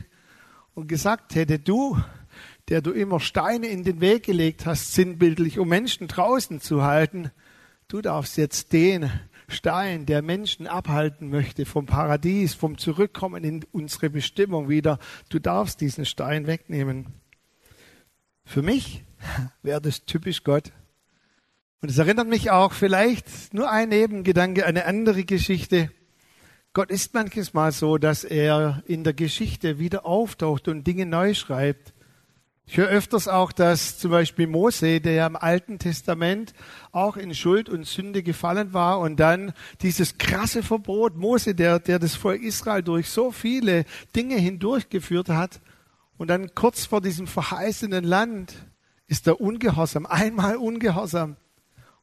und 0.74 0.88
gesagt 0.88 1.34
hätte, 1.34 1.58
du, 1.58 1.98
der 2.70 2.80
du 2.80 2.92
immer 2.92 3.20
Steine 3.20 3.66
in 3.66 3.84
den 3.84 4.00
Weg 4.00 4.22
gelegt 4.22 4.64
hast, 4.64 4.94
sinnbildlich, 4.94 5.58
um 5.58 5.68
Menschen 5.68 6.08
draußen 6.08 6.62
zu 6.62 6.84
halten, 6.84 7.30
du 7.88 8.00
darfst 8.00 8.38
jetzt 8.38 8.72
den 8.72 9.10
Stein, 9.52 10.06
der 10.06 10.22
Menschen 10.22 10.66
abhalten 10.66 11.28
möchte 11.28 11.66
vom 11.66 11.86
Paradies, 11.86 12.54
vom 12.54 12.78
Zurückkommen 12.78 13.44
in 13.44 13.64
unsere 13.72 14.10
Bestimmung 14.10 14.68
wieder. 14.68 14.98
Du 15.28 15.38
darfst 15.38 15.80
diesen 15.80 16.06
Stein 16.06 16.46
wegnehmen. 16.46 17.06
Für 18.44 18.62
mich 18.62 19.04
wäre 19.62 19.80
das 19.80 20.04
typisch 20.04 20.44
Gott. 20.44 20.72
Und 21.82 21.90
es 21.90 21.98
erinnert 21.98 22.28
mich 22.28 22.50
auch 22.50 22.72
vielleicht 22.72 23.54
nur 23.54 23.70
ein 23.70 23.88
Nebengedanke, 23.88 24.66
eine 24.66 24.84
andere 24.84 25.24
Geschichte. 25.24 25.90
Gott 26.72 26.90
ist 26.90 27.14
manches 27.14 27.52
Mal 27.52 27.72
so, 27.72 27.98
dass 27.98 28.22
er 28.22 28.82
in 28.86 29.02
der 29.02 29.14
Geschichte 29.14 29.78
wieder 29.78 30.06
auftaucht 30.06 30.68
und 30.68 30.86
Dinge 30.86 31.06
neu 31.06 31.34
schreibt. 31.34 31.94
Ich 32.70 32.76
höre 32.76 32.86
öfters 32.86 33.26
auch, 33.26 33.50
dass 33.50 33.98
zum 33.98 34.12
Beispiel 34.12 34.46
Mose, 34.46 35.00
der 35.00 35.14
ja 35.14 35.26
im 35.26 35.34
Alten 35.34 35.80
Testament 35.80 36.54
auch 36.92 37.16
in 37.16 37.34
Schuld 37.34 37.68
und 37.68 37.84
Sünde 37.84 38.22
gefallen 38.22 38.72
war 38.72 39.00
und 39.00 39.18
dann 39.18 39.54
dieses 39.82 40.18
krasse 40.18 40.62
Verbot, 40.62 41.16
Mose, 41.16 41.56
der, 41.56 41.80
der 41.80 41.98
das 41.98 42.14
Volk 42.14 42.44
Israel 42.44 42.84
durch 42.84 43.10
so 43.10 43.32
viele 43.32 43.86
Dinge 44.14 44.36
hindurchgeführt 44.36 45.30
hat 45.30 45.60
und 46.16 46.28
dann 46.28 46.54
kurz 46.54 46.86
vor 46.86 47.00
diesem 47.00 47.26
verheißenen 47.26 48.04
Land 48.04 48.54
ist 49.08 49.26
er 49.26 49.40
ungehorsam, 49.40 50.06
einmal 50.06 50.54
ungehorsam 50.54 51.34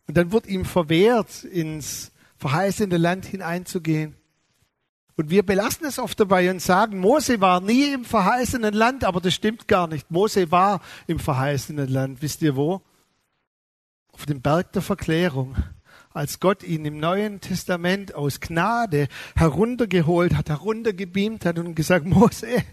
und 0.05 0.17
dann 0.17 0.33
wird 0.33 0.47
ihm 0.47 0.65
verwehrt, 0.65 1.45
ins 1.45 2.11
verheißene 2.35 2.97
Land 2.97 3.25
hineinzugehen. 3.25 4.17
Und 5.17 5.31
wir 5.31 5.43
belassen 5.43 5.87
es 5.87 5.97
oft 5.97 6.19
dabei 6.19 6.51
und 6.51 6.61
sagen, 6.61 6.99
Mose 6.99 7.41
war 7.41 7.59
nie 7.59 7.91
im 7.91 8.05
verheißenen 8.05 8.75
Land, 8.75 9.03
aber 9.03 9.19
das 9.19 9.33
stimmt 9.33 9.67
gar 9.67 9.87
nicht. 9.87 10.11
Mose 10.11 10.51
war 10.51 10.79
im 11.07 11.17
verheißenen 11.17 11.89
Land. 11.89 12.21
Wisst 12.21 12.43
ihr 12.43 12.55
wo? 12.55 12.83
Auf 14.11 14.27
dem 14.27 14.41
Berg 14.41 14.73
der 14.73 14.83
Verklärung. 14.83 15.55
Als 16.13 16.39
Gott 16.39 16.61
ihn 16.61 16.85
im 16.85 16.99
Neuen 16.99 17.41
Testament 17.41 18.13
aus 18.13 18.39
Gnade 18.39 19.07
heruntergeholt 19.35 20.35
hat, 20.35 20.49
heruntergebeamt 20.49 21.45
hat 21.45 21.57
und 21.57 21.73
gesagt, 21.73 22.05
Mose, 22.05 22.63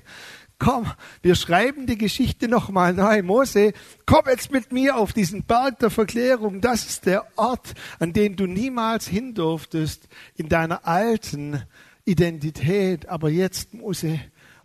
komm, 0.59 0.93
wir 1.23 1.37
schreiben 1.37 1.87
die 1.87 1.99
Geschichte 1.99 2.49
nochmal 2.49 2.93
neu. 2.93 3.23
Mose, 3.23 3.73
komm 4.05 4.25
jetzt 4.27 4.53
mit 4.53 4.71
mir 4.71 4.99
auf 4.99 5.15
diesen 5.15 5.45
Berg 5.45 5.79
der 5.79 5.89
Verklärung. 5.89 6.61
Das 6.61 6.85
ist 6.85 7.07
der 7.07 7.27
Ort, 7.37 7.73
an 8.01 8.13
den 8.13 8.37
du 8.37 8.47
niemals 8.47 9.09
hin 9.09 9.33
durftest 9.33 10.09
in 10.37 10.51
deiner 10.51 10.87
alten 10.87 11.63
Identität, 12.05 13.09
aber 13.09 13.31
jetzt 13.31 13.75
muss 13.75 14.03
er 14.03 14.19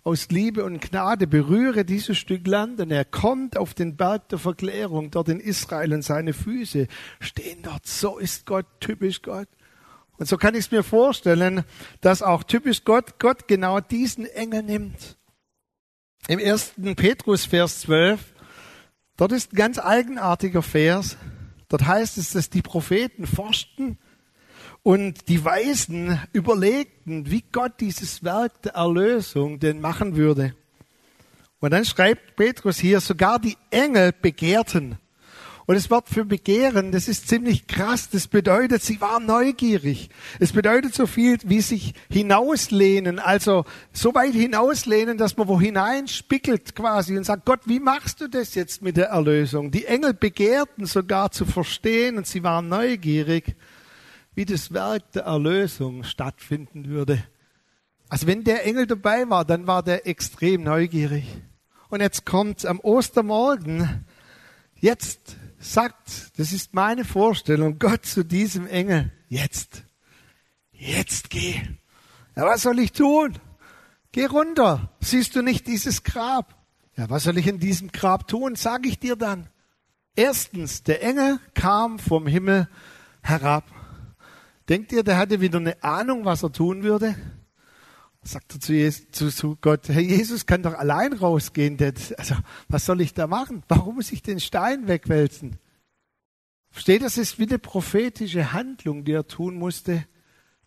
aus 0.04 0.30
Liebe 0.30 0.64
und 0.64 0.82
Gnade 0.82 1.28
berühre 1.28 1.86
dieses 1.86 2.18
Stück 2.18 2.48
Land 2.48 2.80
und 2.80 2.92
er 2.92 3.06
kommt 3.06 3.58
auf 3.58 3.74
den 3.74 3.96
Berg 3.96 4.30
der 4.30 4.40
Verklärung 4.40 5.12
dort 5.12 5.30
in 5.30 5.40
Israel 5.40 5.94
und 5.94 6.02
seine 6.02 6.34
Füße 6.34 6.88
stehen 7.20 7.62
dort. 7.62 7.86
So 7.86 8.18
ist 8.18 8.46
Gott, 8.46 8.66
typisch 8.80 9.22
Gott. 9.22 9.48
Und 10.18 10.28
so 10.28 10.38
kann 10.38 10.54
ich 10.54 10.66
es 10.66 10.72
mir 10.72 10.84
vorstellen, 10.84 11.64
dass 12.02 12.22
auch 12.22 12.44
typisch 12.44 12.84
Gott, 12.84 13.20
Gott 13.20 13.48
genau 13.48 13.80
diesen 13.80 14.26
Engel 14.26 14.64
nimmt. 14.64 15.18
Im 16.28 16.40
ersten 16.40 16.96
Petrus, 16.96 17.46
Vers 17.46 17.82
12, 17.82 18.34
dort 19.16 19.32
ist 19.32 19.54
ein 19.54 19.56
ganz 19.56 19.80
eigenartiger 19.80 20.62
Vers. 20.62 21.18
Dort 21.70 21.86
heißt 21.86 22.18
es, 22.18 22.32
dass 22.32 22.50
die 22.50 22.62
Propheten 22.62 23.28
forschten 23.28 23.98
und 24.84 25.28
die 25.28 25.44
Weisen 25.44 26.20
überlegten, 26.34 27.30
wie 27.30 27.44
Gott 27.52 27.74
dieses 27.80 28.24
Werk 28.24 28.62
der 28.62 28.74
Erlösung 28.74 29.60
denn 29.60 29.82
machen 29.82 30.16
würde. 30.16 30.56
Und 31.60 31.72
dann 31.72 31.86
schreibt 31.86 32.36
Petrus 32.36 32.78
hier, 32.78 33.02
sogar 33.02 33.40
die 33.40 33.58
Engel 33.70 34.14
begehrten. 34.14 34.98
Und 35.66 35.76
das 35.76 35.92
Wort 35.92 36.10
für 36.10 36.26
Begehren, 36.26 36.92
das 36.92 37.08
ist 37.08 37.28
ziemlich 37.28 37.68
krass. 37.68 38.10
Das 38.10 38.28
bedeutet, 38.28 38.82
sie 38.82 39.00
waren 39.02 39.28
neugierig. 39.28 40.10
Es 40.40 40.52
bedeutet 40.52 40.96
so 40.96 41.06
viel 41.06 41.38
wie 41.46 41.62
sich 41.62 41.94
hinauslehnen, 42.10 43.20
also 43.20 43.66
so 43.94 44.16
weit 44.16 44.34
hinauslehnen, 44.34 45.20
dass 45.20 45.38
man 45.38 45.48
wo 45.48 45.62
hinein 45.62 46.08
spickelt 46.08 46.76
quasi 46.76 47.16
und 47.16 47.24
sagt, 47.24 47.46
Gott, 47.46 47.60
wie 47.66 47.80
machst 47.80 48.20
du 48.20 48.28
das 48.28 48.56
jetzt 48.56 48.82
mit 48.82 48.98
der 48.98 49.10
Erlösung? 49.10 49.70
Die 49.70 49.86
Engel 49.86 50.16
begehrten 50.16 50.88
sogar 50.88 51.30
zu 51.30 51.46
verstehen 51.46 52.18
und 52.18 52.26
sie 52.26 52.42
waren 52.42 52.68
neugierig, 52.68 53.56
wie 54.36 54.46
das 54.46 54.74
Werk 54.74 55.12
der 55.14 55.24
Erlösung 55.24 56.04
stattfinden 56.04 56.88
würde. 56.88 57.24
Also 58.10 58.26
wenn 58.28 58.44
der 58.44 58.66
Engel 58.66 58.88
dabei 58.88 59.30
war, 59.30 59.46
dann 59.46 59.68
war 59.68 59.84
der 59.84 60.08
extrem 60.08 60.64
neugierig. 60.64 61.26
Und 61.90 62.02
jetzt 62.02 62.26
kommt 62.26 62.66
am 62.66 62.80
Ostermorgen, 62.80 64.06
jetzt 64.76 65.36
sagt, 65.60 66.38
das 66.38 66.54
ist 66.54 66.74
meine 66.74 67.04
Vorstellung, 67.04 67.80
Gott 67.80 68.06
zu 68.06 68.24
diesem 68.24 68.68
Engel, 68.68 69.12
jetzt, 69.28 69.84
jetzt 70.72 71.30
geh. 71.30 71.62
Ja, 72.36 72.46
was 72.46 72.62
soll 72.62 72.80
ich 72.80 72.92
tun? 72.92 73.38
Geh 74.12 74.26
runter. 74.26 74.92
Siehst 75.02 75.36
du 75.36 75.42
nicht 75.42 75.68
dieses 75.68 76.04
Grab? 76.04 76.56
Ja, 76.96 77.10
was 77.10 77.24
soll 77.24 77.38
ich 77.38 77.48
in 77.48 77.60
diesem 77.60 77.92
Grab 77.92 78.28
tun? 78.28 78.56
Sag 78.56 78.86
ich 78.86 79.00
dir 79.00 79.16
dann. 79.16 79.50
Erstens, 80.16 80.84
der 80.84 81.04
Engel 81.04 81.40
kam 81.54 82.00
vom 82.00 82.28
Himmel 82.28 82.68
herab. 83.22 83.64
Denkt 84.70 84.92
ihr, 84.92 85.04
der 85.04 85.18
hatte 85.18 85.42
wieder 85.42 85.58
eine 85.58 85.84
Ahnung, 85.84 86.26
was 86.26 86.44
er 86.44 86.52
tun 86.52 86.84
würde? 86.84 87.16
Sagt 88.22 88.54
er 88.54 88.60
zu, 88.60 88.74
Jesus, 88.74 89.36
zu, 89.36 89.58
Gott, 89.60 89.90
Herr 89.90 90.00
Jesus 90.00 90.46
kann 90.46 90.62
doch 90.62 90.76
allein 90.76 91.14
rausgehen. 91.14 91.78
Also, 92.18 92.36
was 92.68 92.86
soll 92.86 93.02
ich 93.02 93.16
da 93.16 93.26
machen? 93.26 93.64
Warum 93.68 93.96
muss 93.96 94.12
ich 94.12 94.22
den 94.22 94.40
Stein 94.40 94.88
wegwälzen? 94.88 95.58
Versteht, 96.70 97.02
das 97.02 97.18
ist 97.18 97.40
wie 97.40 97.48
eine 97.48 97.58
prophetische 97.58 98.54
Handlung, 98.54 99.06
die 99.06 99.14
er 99.14 99.26
tun 99.26 99.56
musste. 99.56 100.06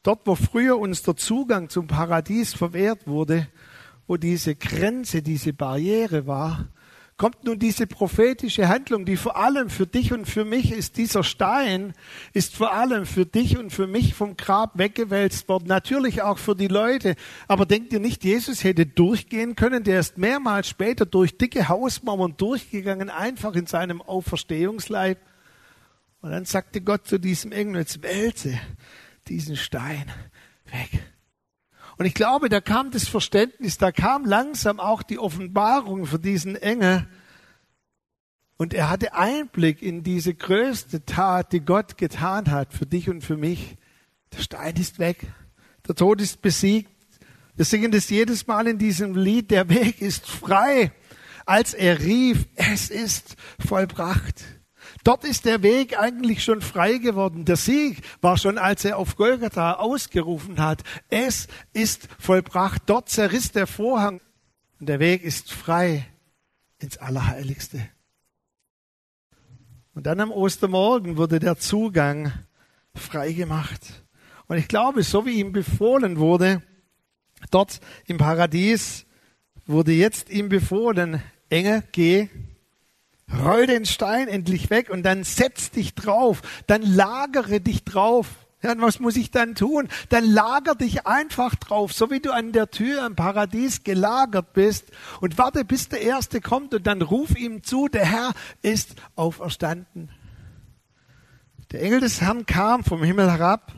Dort, 0.03 0.27
wo 0.27 0.35
früher 0.35 0.79
uns 0.79 1.03
der 1.03 1.15
Zugang 1.15 1.69
zum 1.69 1.87
Paradies 1.87 2.55
verwehrt 2.55 3.07
wurde, 3.07 3.47
wo 4.09 4.17
diese 4.17 4.57
Grenze, 4.57 5.23
diese 5.23 5.53
Barriere 5.53 6.27
war, 6.27 6.69
kommt 7.17 7.45
nun 7.45 7.59
diese 7.59 7.87
prophetische 7.87 8.69
Handlung, 8.69 9.05
die 9.05 9.17
vor 9.17 9.37
allem 9.37 9.71
für 9.71 9.87
dich 9.87 10.13
und 10.13 10.27
für 10.27 10.45
mich 10.45 10.73
ist. 10.73 10.97
Dieser 10.97 11.23
Stein 11.23 11.93
ist 12.33 12.57
vor 12.57 12.73
allem 12.73 13.07
für 13.07 13.27
dich 13.27 13.59
und 13.59 13.71
für 13.71 13.87
mich 13.87 14.15
vom 14.15 14.37
Grab 14.37 14.79
weggewälzt 14.79 15.49
worden. 15.49 15.67
Natürlich 15.69 16.23
auch 16.23 16.39
für 16.39 16.57
die 16.57 16.69
Leute. 16.69 17.15
Aber 17.49 17.67
denkt 17.67 17.93
ihr 17.93 18.01
nicht, 18.01 18.25
Jesus 18.25 18.65
hätte 18.65 18.87
durchgehen 18.87 19.57
können? 19.57 19.85
Der 19.85 20.01
ist 20.01 20.19
mehrmals 20.19 20.69
später 20.69 21.07
durch 21.07 21.37
dicke 21.39 21.69
Hausmauern 21.69 22.35
durchgegangen, 22.37 23.11
einfach 23.11 23.55
in 23.55 23.67
seinem 23.67 24.03
Auferstehungsleib. 24.03 25.19
Und 26.23 26.31
dann 26.31 26.45
sagte 26.45 26.81
Gott 26.81 27.07
zu 27.07 27.19
diesem 27.19 27.53
Engel, 27.53 27.81
jetzt 27.81 28.03
wälze 28.03 28.59
diesen 29.29 29.57
Stein 29.57 30.11
weg. 30.67 31.12
Und 31.99 32.07
ich 32.07 32.15
glaube, 32.15 32.49
da 32.49 32.61
kam 32.61 32.91
das 32.91 33.09
Verständnis, 33.09 33.79
da 33.79 33.93
kam 33.93 34.25
langsam 34.25 34.81
auch 34.81 35.03
die 35.03 35.19
Offenbarung 35.19 36.07
für 36.07 36.19
diesen 36.19 36.57
Engel. 36.57 37.07
Und 38.57 38.75
er 38.75 38.89
hatte 38.89 39.15
Einblick 39.15 39.83
in 39.83 40.03
diese 40.03 40.35
größte 40.35 41.05
Tat, 41.05 41.53
die 41.53 41.61
Gott 41.61 41.99
getan 41.99 42.51
hat 42.51 42.73
für 42.73 42.87
dich 42.87 43.09
und 43.09 43.23
für 43.23 43.37
mich. 43.37 43.77
Der 44.33 44.39
Stein 44.39 44.77
ist 44.77 44.99
weg. 44.99 45.27
Der 45.87 45.95
Tod 45.95 46.21
ist 46.21 46.43
besiegt. 46.43 46.91
Wir 47.55 47.65
singen 47.65 47.93
das 47.93 48.09
jedes 48.09 48.47
Mal 48.47 48.67
in 48.67 48.79
diesem 48.79 49.15
Lied. 49.15 49.51
Der 49.51 49.69
Weg 49.69 50.01
ist 50.01 50.27
frei. 50.27 50.93
Als 51.45 51.75
er 51.75 52.01
rief, 52.01 52.47
es 52.55 52.89
ist 52.89 53.37
vollbracht. 53.59 54.45
Dort 55.05 55.25
ist 55.25 55.45
der 55.45 55.63
Weg 55.63 55.99
eigentlich 55.99 56.45
schon 56.45 56.61
frei 56.61 56.99
geworden. 56.99 57.45
Der 57.45 57.57
Sieg 57.57 58.03
war 58.21 58.39
schon, 58.39 58.57
als 58.57 58.85
er 58.85 58.99
auf 58.99 59.17
Golgatha 59.17 59.75
ausgerufen 59.75 60.61
hat. 60.61 60.83
Es 61.09 61.49
ist 61.73 62.09
vollbracht. 62.19 62.83
Dort 62.87 63.09
zerriss 63.09 63.51
der 63.51 63.67
Vorhang 63.67 64.21
und 64.79 64.89
der 64.89 65.01
Weg 65.01 65.25
ist 65.25 65.53
frei 65.53 66.07
ins 66.79 66.99
Allerheiligste. 66.99 67.89
Und 69.95 70.07
dann 70.07 70.21
am 70.21 70.31
Ostermorgen 70.31 71.17
wurde 71.17 71.39
der 71.39 71.59
Zugang 71.59 72.33
frei 72.95 73.33
gemacht. 73.33 74.05
Und 74.47 74.57
ich 74.57 74.69
glaube, 74.69 75.03
so 75.03 75.27
wie 75.27 75.41
ihm 75.41 75.53
befohlen 75.53 76.19
wurde, 76.19 76.63
dort 77.51 77.81
im 78.07 78.19
Paradies 78.19 79.07
wurde 79.67 79.93
jetzt 79.93 80.31
ihm 80.31 80.49
befohlen, 80.49 81.23
Engel, 81.49 81.83
geh 81.93 82.29
Roll 83.41 83.67
den 83.67 83.87
Stein 83.87 84.29
endlich 84.29 84.71
weg 84.71 84.91
und 84.91 85.03
dann 85.03 85.25
setz 85.25 85.71
dich 85.71 85.95
drauf. 85.95 86.43
Dann 86.67 86.83
lagere 86.83 87.61
dich 87.61 87.85
drauf. 87.85 88.29
Ja, 88.63 88.73
und 88.73 88.81
was 88.81 89.01
muss 89.01 89.17
ich 89.17 89.33
dann 89.33 89.57
tun? 89.57 89.89
Dann 90.09 90.25
lager 90.25 90.77
dich 90.77 91.07
einfach 91.07 91.57
drauf, 91.57 91.93
so 91.93 92.11
wie 92.11 92.21
du 92.21 92.33
an 92.33 92.53
der 92.53 92.71
Tür 92.71 93.05
im 93.05 93.17
Paradies 93.17 93.83
gelagert 93.83 94.53
bist 94.53 94.85
und 95.21 95.37
warte, 95.37 95.65
bis 95.65 95.89
der 95.89 96.01
Erste 96.01 96.41
kommt 96.41 96.73
und 96.73 96.87
dann 96.87 97.03
ruf 97.03 97.37
ihm 97.37 97.65
zu, 97.65 97.89
der 97.89 98.05
Herr 98.05 98.33
ist 98.63 98.95
auferstanden. 99.17 100.11
Der 101.73 101.83
Engel 101.83 102.01
des 102.01 102.21
Herrn 102.21 102.47
kam 102.47 102.85
vom 102.85 103.03
Himmel 103.03 103.31
herab. 103.31 103.73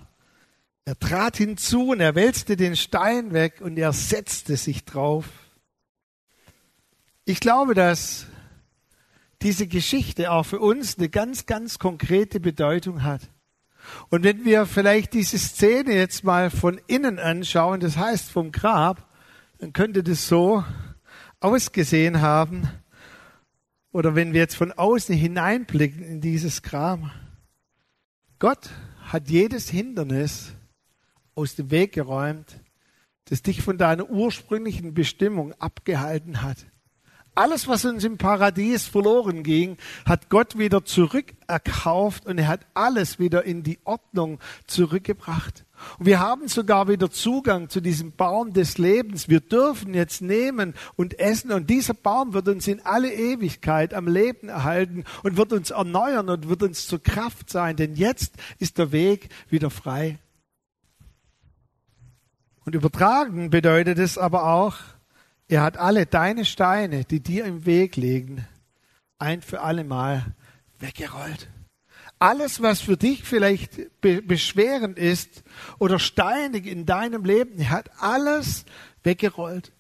Er 0.85 0.99
trat 0.99 1.39
hinzu 1.39 1.93
und 1.93 2.01
er 2.01 2.15
wälzte 2.15 2.57
den 2.57 2.77
Stein 2.77 3.33
weg 3.33 3.63
und 3.63 3.79
er 3.79 3.95
setzte 3.95 4.59
sich 4.59 4.85
drauf. 4.85 5.25
Ich 7.25 7.41
glaube, 7.41 7.73
dass 7.73 8.27
diese 9.45 9.67
Geschichte 9.67 10.33
auch 10.33 10.45
für 10.45 10.59
uns 10.59 10.99
eine 10.99 11.11
ganz, 11.11 11.47
ganz 11.47 11.79
konkrete 11.79 12.41
Bedeutung 12.41 13.05
hat. 13.05 13.21
Und 14.09 14.25
wenn 14.25 14.47
wir 14.47 14.65
vielleicht 14.65 15.13
diese 15.13 15.39
Szene 15.39 15.95
jetzt 15.95 16.25
mal 16.25 16.51
von 16.51 16.81
innen 16.87 17.19
anschauen, 17.19 17.81
das 17.81 17.99
heißt 17.99 18.31
vom 18.31 18.51
Grab, 18.51 19.07
dann 19.59 19.75
könnte 19.75 20.03
das 20.03 20.27
so 20.27 20.65
ausgesehen 21.41 22.23
haben. 22.23 22.69
Oder 23.93 24.15
wenn 24.15 24.33
wir 24.33 24.41
jetzt 24.41 24.57
von 24.57 24.73
außen 24.73 25.15
hineinblicken 25.15 26.03
in 26.03 26.21
dieses 26.23 26.63
Grab. 26.63 27.01
Gott 28.39 28.71
hat 29.05 29.29
jedes 29.29 29.69
Hindernis 29.69 30.53
aus 31.35 31.55
dem 31.55 31.71
Weg 31.71 31.93
geräumt, 31.93 32.61
das 33.27 33.43
dich 33.43 33.63
von 33.63 33.77
deiner 33.77 34.09
ursprünglichen 34.09 34.95
Bestimmung 34.95 35.53
abgehalten 35.61 36.43
hat. 36.43 36.67
Alles, 37.35 37.67
was 37.67 37.85
uns 37.85 38.05
im 38.05 38.17
Paradies 38.17 38.87
verloren 38.87 39.43
ging, 39.43 39.77
hat 40.07 40.29
Gott 40.29 40.57
wieder 40.57 40.85
zurückerkauft 40.85 42.27
und 42.27 42.39
er 42.39 42.47
hat 42.47 42.61
alles 42.75 43.19
wieder 43.19 43.45
in 43.45 43.65
die 43.65 43.81
Ordnung 43.85 44.39
zurückgebracht. 44.69 45.65
Und 45.99 46.07
wir 46.07 46.21
haben 46.21 46.47
sogar 46.47 46.89
wieder 46.89 47.11
Zugang 47.11 47.69
zu 47.69 47.81
diesem 47.81 48.13
Baum 48.13 48.53
des 48.53 48.79
Lebens. 48.79 49.29
Wir 49.29 49.41
dürfen 49.41 49.95
jetzt 49.95 50.23
nehmen 50.23 50.75
und 50.95 51.19
essen 51.19 51.51
und 51.51 51.69
dieser 51.69 51.95
Baum 51.95 52.35
wird 52.35 52.47
uns 52.47 52.69
in 52.69 52.81
alle 52.87 53.13
Ewigkeit 53.13 53.95
am 53.95 54.07
Leben 54.07 54.49
erhalten 54.49 55.05
und 55.25 55.37
wird 55.37 55.53
uns 55.53 55.71
erneuern 55.71 56.29
und 56.29 56.49
wird 56.49 56.63
uns 56.63 56.87
zur 56.87 57.03
Kraft 57.03 57.51
sein, 57.51 57.75
denn 57.75 57.97
jetzt 57.97 58.35
ist 58.61 58.79
der 58.79 58.93
Weg 58.93 59.29
wieder 59.51 59.71
frei. 59.71 60.19
Und 62.65 62.75
übertragen 62.75 63.51
bedeutet 63.51 63.99
es 63.99 64.17
aber 64.17 64.45
auch, 64.45 64.77
er 65.49 65.63
hat 65.63 65.77
alle 65.77 66.07
deine 66.07 66.45
Steine, 66.45 67.05
die 67.05 67.21
dir 67.21 67.45
im 67.45 67.67
Weg 67.67 67.97
liegen, 67.97 68.47
ein 69.19 69.43
für 69.43 69.61
alle 69.61 69.85
Mal 69.85 70.25
weggerollt. 70.79 71.49
Alles, 72.19 72.63
was 72.63 72.81
für 72.81 72.97
dich 72.97 73.25
vielleicht 73.25 74.01
be 74.01 74.23
beschwerend 74.23 74.99
ist 74.99 75.43
oder 75.79 75.99
steinig 75.99 76.67
in 76.67 76.87
deinem 76.87 77.25
Leben, 77.25 77.59
er 77.59 77.71
hat 77.71 77.91
alles 78.01 78.65
weggerollt. 79.03 79.73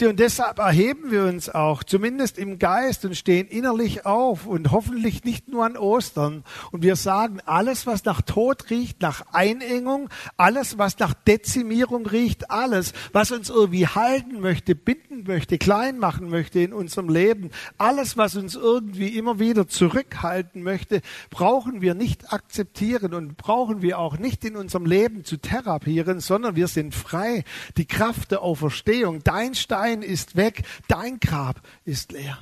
Und 0.00 0.18
deshalb 0.18 0.58
erheben 0.58 1.10
wir 1.10 1.24
uns 1.24 1.48
auch, 1.48 1.82
zumindest 1.82 2.38
im 2.38 2.58
Geist, 2.58 3.04
und 3.04 3.16
stehen 3.16 3.48
innerlich 3.48 4.06
auf 4.06 4.46
und 4.46 4.70
hoffentlich 4.70 5.24
nicht 5.24 5.48
nur 5.48 5.64
an 5.64 5.76
Ostern. 5.76 6.44
Und 6.70 6.82
wir 6.82 6.96
sagen, 6.96 7.40
alles, 7.44 7.86
was 7.86 8.04
nach 8.04 8.22
Tod 8.22 8.70
riecht, 8.70 9.02
nach 9.02 9.22
Einengung, 9.32 10.08
alles, 10.36 10.78
was 10.78 10.98
nach 10.98 11.12
Dezimierung 11.12 12.06
riecht, 12.06 12.50
alles, 12.50 12.92
was 13.12 13.30
uns 13.30 13.50
irgendwie 13.50 13.86
halten 13.86 14.40
möchte, 14.40 14.74
binden 14.74 15.24
möchte, 15.26 15.58
klein 15.58 15.98
machen 15.98 16.30
möchte 16.30 16.60
in 16.60 16.72
unserem 16.72 17.08
Leben, 17.08 17.50
alles, 17.76 18.16
was 18.16 18.36
uns 18.36 18.54
irgendwie 18.54 19.08
immer 19.08 19.38
wieder 19.38 19.68
zurückhalten 19.68 20.62
möchte, 20.62 21.02
brauchen 21.30 21.80
wir 21.80 21.94
nicht 21.94 22.32
akzeptieren 22.32 23.12
und 23.12 23.36
brauchen 23.36 23.82
wir 23.82 23.98
auch 23.98 24.18
nicht 24.18 24.44
in 24.44 24.56
unserem 24.56 24.86
Leben 24.86 25.24
zu 25.24 25.36
therapieren, 25.36 26.20
sondern 26.20 26.56
wir 26.56 26.68
sind 26.68 26.94
frei. 26.94 27.44
Die 27.76 27.86
Kraft 27.86 28.30
der 28.30 28.42
Auferstehung, 28.42 29.22
dein 29.24 29.54
Stein, 29.54 29.79
Stein 29.80 30.02
ist 30.02 30.36
weg, 30.36 30.62
dein 30.88 31.20
Grab 31.20 31.62
ist 31.86 32.12
leer. 32.12 32.38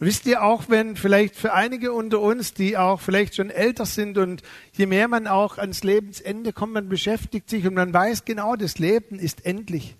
Wisst 0.00 0.26
ihr 0.26 0.42
auch, 0.42 0.64
wenn 0.68 0.96
vielleicht 0.96 1.36
für 1.36 1.52
einige 1.52 1.92
unter 1.92 2.20
uns, 2.20 2.52
die 2.52 2.76
auch 2.76 3.00
vielleicht 3.00 3.36
schon 3.36 3.48
älter 3.48 3.86
sind 3.86 4.18
und 4.18 4.42
je 4.72 4.86
mehr 4.86 5.06
man 5.06 5.28
auch 5.28 5.56
ans 5.56 5.84
Lebensende 5.84 6.52
kommt, 6.52 6.72
man 6.72 6.88
beschäftigt 6.88 7.48
sich 7.48 7.64
und 7.64 7.74
man 7.74 7.94
weiß 7.94 8.24
genau, 8.24 8.56
das 8.56 8.80
Leben 8.80 9.20
ist 9.20 9.46
endlich. 9.46 9.94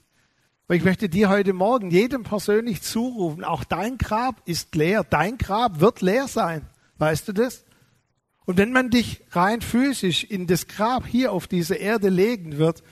Aber 0.67 0.75
ich 0.75 0.83
möchte 0.83 1.09
dir 1.09 1.29
heute 1.29 1.53
Morgen 1.53 1.93
jedem 1.93 2.25
persönlich 2.25 2.83
zurufen, 2.83 3.45
auch 3.45 3.63
dein 3.63 3.97
Grab 3.97 4.43
ist 4.47 4.75
leer, 4.75 5.05
dein 5.05 5.39
Grab 5.39 5.79
wird 5.79 6.01
leer 6.01 6.27
sein. 6.27 6.67
Weißt 6.99 7.29
du 7.29 7.33
das? 7.33 7.65
Und 8.47 8.57
wenn 8.59 8.73
man 8.73 8.91
dich 8.91 9.21
rein 9.31 9.61
physisch 9.61 10.25
in 10.25 10.49
das 10.49 10.67
Grab 10.67 11.07
hier 11.07 11.31
auf 11.31 11.47
dieser 11.47 11.79
Erde 11.79 12.09
legen 12.09 12.59
wird, 12.59 12.83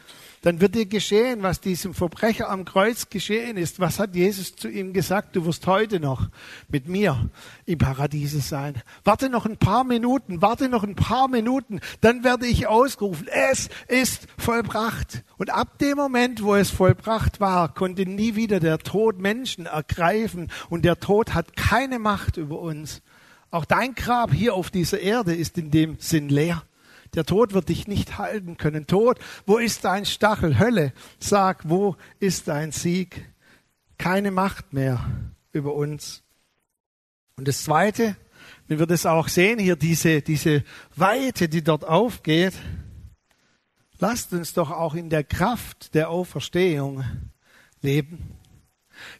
dann 0.43 0.61
wird 0.61 0.75
dir 0.75 0.87
geschehen, 0.87 1.43
was 1.43 1.61
diesem 1.61 1.95
Verbrecher 1.95 2.51
am 2.51 2.65
Kreuz 2.65 3.09
geschehen 3.09 3.57
ist. 3.57 3.79
Was 3.79 4.01
hat 4.01 4.17
Jesus 4.17 4.57
zu 4.57 4.69
ihm 4.69 4.93
gesagt? 4.93 5.37
Du 5.37 5.47
wirst 5.47 5.69
heute 5.69 6.01
noch 6.01 6.29
mit 6.69 6.89
mir 6.89 7.31
im 7.65 7.79
Paradiese 7.79 8.41
sein. 8.41 8.75
Warte 9.05 9.31
noch 9.31 9.47
ein 9.47 9.57
paar 9.57 9.85
Minuten, 9.85 10.43
warte 10.43 10.69
noch 10.69 10.83
ein 10.83 10.97
paar 10.97 11.29
Minuten, 11.29 11.81
dann 12.01 12.25
werde 12.25 12.47
ich 12.47 12.67
ausrufen, 12.67 13.29
es 13.29 13.71
ist 13.87 14.27
vollbracht. 14.37 15.23
Und 15.39 15.51
ab 15.51 15.79
dem 15.79 15.97
Moment, 15.97 16.43
wo 16.43 16.57
es 16.57 16.71
vollbracht 16.71 17.39
war, 17.39 17.73
konnte 17.73 18.05
nie 18.05 18.35
wieder 18.35 18.59
der 18.59 18.79
Tod 18.79 19.21
Menschen 19.21 19.67
ergreifen 19.67 20.51
und 20.69 20.85
der 20.85 20.99
Tod 20.99 21.35
hat 21.35 21.57
keine 21.57 22.01
Macht 22.01 22.37
über 22.37 22.59
uns. 22.59 23.01
Auch 23.53 23.65
dein 23.65 23.95
Grab 23.95 24.33
hier 24.33 24.55
auf 24.55 24.71
dieser 24.71 24.99
Erde 24.99 25.37
ist 25.37 25.57
in 25.57 25.71
dem 25.71 25.99
Sinn 26.01 26.29
leer. 26.29 26.65
Der 27.15 27.27
Tod 27.27 27.53
wird 27.53 27.69
dich 27.69 27.87
nicht 27.87 28.19
halten 28.19 28.57
können. 28.57 28.87
Tod, 28.87 29.19
wo 29.47 29.59
ist 29.59 29.85
dein 29.85 30.07
Stachel? 30.07 30.59
Hölle, 30.59 30.93
sag, 31.19 31.69
wo 31.69 31.97
ist 32.21 32.49
dein 32.49 32.73
Sieg? 32.73 33.33
Keine 33.99 34.31
Macht 34.31 34.73
mehr 34.73 35.05
über 35.53 35.75
uns. 35.75 36.23
Und 37.37 37.49
das 37.49 37.65
Zweite, 37.65 38.17
wir 38.67 38.87
das 38.87 39.07
auch 39.07 39.29
sehen, 39.29 39.59
hier 39.59 39.77
diese, 39.77 40.23
diese 40.23 40.65
Weite, 40.97 41.49
die 41.49 41.63
dort 41.63 41.85
aufgeht, 41.85 42.55
lasst 43.99 44.33
uns 44.33 44.55
doch 44.55 44.71
auch 44.71 44.95
in 44.95 45.11
der 45.11 45.25
Kraft 45.25 45.95
der 45.95 46.09
Auferstehung 46.09 47.05
leben. 47.83 48.37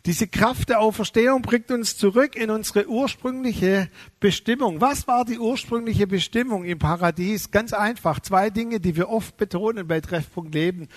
Diese 0.07 0.27
Kraft 0.27 0.69
der 0.69 0.81
Auferstehung 0.81 1.43
bringt 1.43 1.71
uns 1.71 1.97
zurück 1.97 2.37
in 2.37 2.51
unsere 2.51 2.89
ursprüngliche 2.89 3.89
Bestimmung. 4.21 4.81
Was 4.81 5.07
war 5.07 5.25
die 5.25 5.39
ursprüngliche 5.39 6.07
Bestimmung 6.07 6.65
im 6.65 6.79
Paradies? 6.79 7.51
Ganz 7.51 7.73
einfach. 7.73 8.21
Zwei 8.21 8.51
Dinge, 8.51 8.81
die 8.81 8.97
wir 8.97 9.09
oft 9.09 9.37
betonen 9.37 9.87
bei 9.87 10.01
Treffpunkt 10.01 10.55
Leben. 10.55 10.89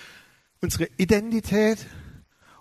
Unsere 0.60 0.88
Identität 0.96 1.86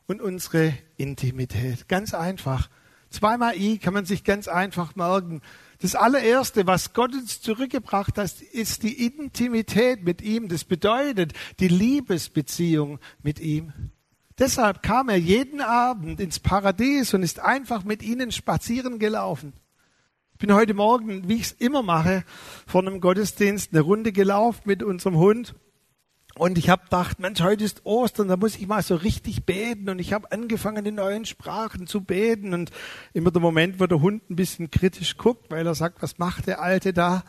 und 0.07 0.21
unsere 0.21 0.73
Intimität. 0.97 1.87
Ganz 1.87 2.13
einfach. 2.13 2.69
Zweimal 3.09 3.55
I 3.55 3.77
kann 3.77 3.93
man 3.93 4.05
sich 4.05 4.23
ganz 4.23 4.47
einfach 4.47 4.95
merken. 4.95 5.41
Das 5.79 5.95
allererste, 5.95 6.67
was 6.67 6.93
Gott 6.93 7.13
uns 7.13 7.41
zurückgebracht 7.41 8.17
hat, 8.17 8.41
ist 8.41 8.83
die 8.83 9.05
Intimität 9.05 10.03
mit 10.03 10.21
ihm. 10.21 10.47
Das 10.47 10.63
bedeutet 10.63 11.33
die 11.59 11.67
Liebesbeziehung 11.67 12.99
mit 13.23 13.39
ihm. 13.39 13.73
Deshalb 14.37 14.83
kam 14.83 15.07
er 15.07 15.15
jeden 15.15 15.61
Abend 15.61 16.19
ins 16.19 16.39
Paradies 16.39 17.13
und 17.13 17.23
ist 17.23 17.39
einfach 17.39 17.85
mit 17.85 18.03
ihnen 18.03 18.33
spazieren 18.33 18.99
gelaufen. 18.99 19.53
Ich 20.33 20.39
bin 20.39 20.53
heute 20.53 20.73
Morgen, 20.73 21.29
wie 21.29 21.35
ich 21.35 21.43
es 21.43 21.51
immer 21.53 21.81
mache, 21.81 22.25
vor 22.67 22.81
einem 22.81 22.99
Gottesdienst 22.99 23.71
eine 23.71 23.79
Runde 23.79 24.11
gelaufen 24.11 24.63
mit 24.65 24.83
unserem 24.83 25.15
Hund. 25.15 25.55
Und 26.37 26.57
ich 26.57 26.67
habe 26.67 26.83
gedacht, 26.83 27.21
Mensch, 27.21 27.41
heute 27.41 27.63
ist 27.63 27.85
Ostern, 27.85 28.27
da 28.27 28.35
muss 28.35 28.57
ich 28.57 28.67
mal 28.67 28.83
so 28.83 28.95
richtig 28.95 29.45
beten. 29.45 29.87
Und 29.87 29.99
ich 29.99 30.11
habe 30.11 30.29
angefangen, 30.33 30.85
in 30.85 30.95
neuen 30.95 31.23
Sprachen 31.23 31.87
zu 31.87 32.03
beten. 32.03 32.53
Und 32.53 32.71
immer 33.13 33.31
der 33.31 33.41
Moment, 33.41 33.79
wo 33.79 33.85
der 33.85 34.01
Hund 34.01 34.29
ein 34.29 34.35
bisschen 34.35 34.69
kritisch 34.69 35.15
guckt, 35.15 35.49
weil 35.49 35.65
er 35.65 35.75
sagt, 35.75 36.01
was 36.01 36.17
macht 36.17 36.47
der 36.47 36.61
Alte 36.61 36.91
da? 36.91 37.23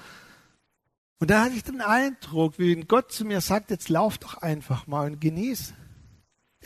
Und 1.20 1.30
da 1.30 1.44
hatte 1.44 1.54
ich 1.54 1.62
den 1.62 1.80
Eindruck, 1.80 2.58
wie 2.58 2.74
Gott 2.80 3.12
zu 3.12 3.24
mir 3.24 3.40
sagt, 3.40 3.70
jetzt 3.70 3.88
lauf 3.88 4.18
doch 4.18 4.38
einfach 4.38 4.88
mal 4.88 5.06
und 5.06 5.20
genieß. 5.20 5.72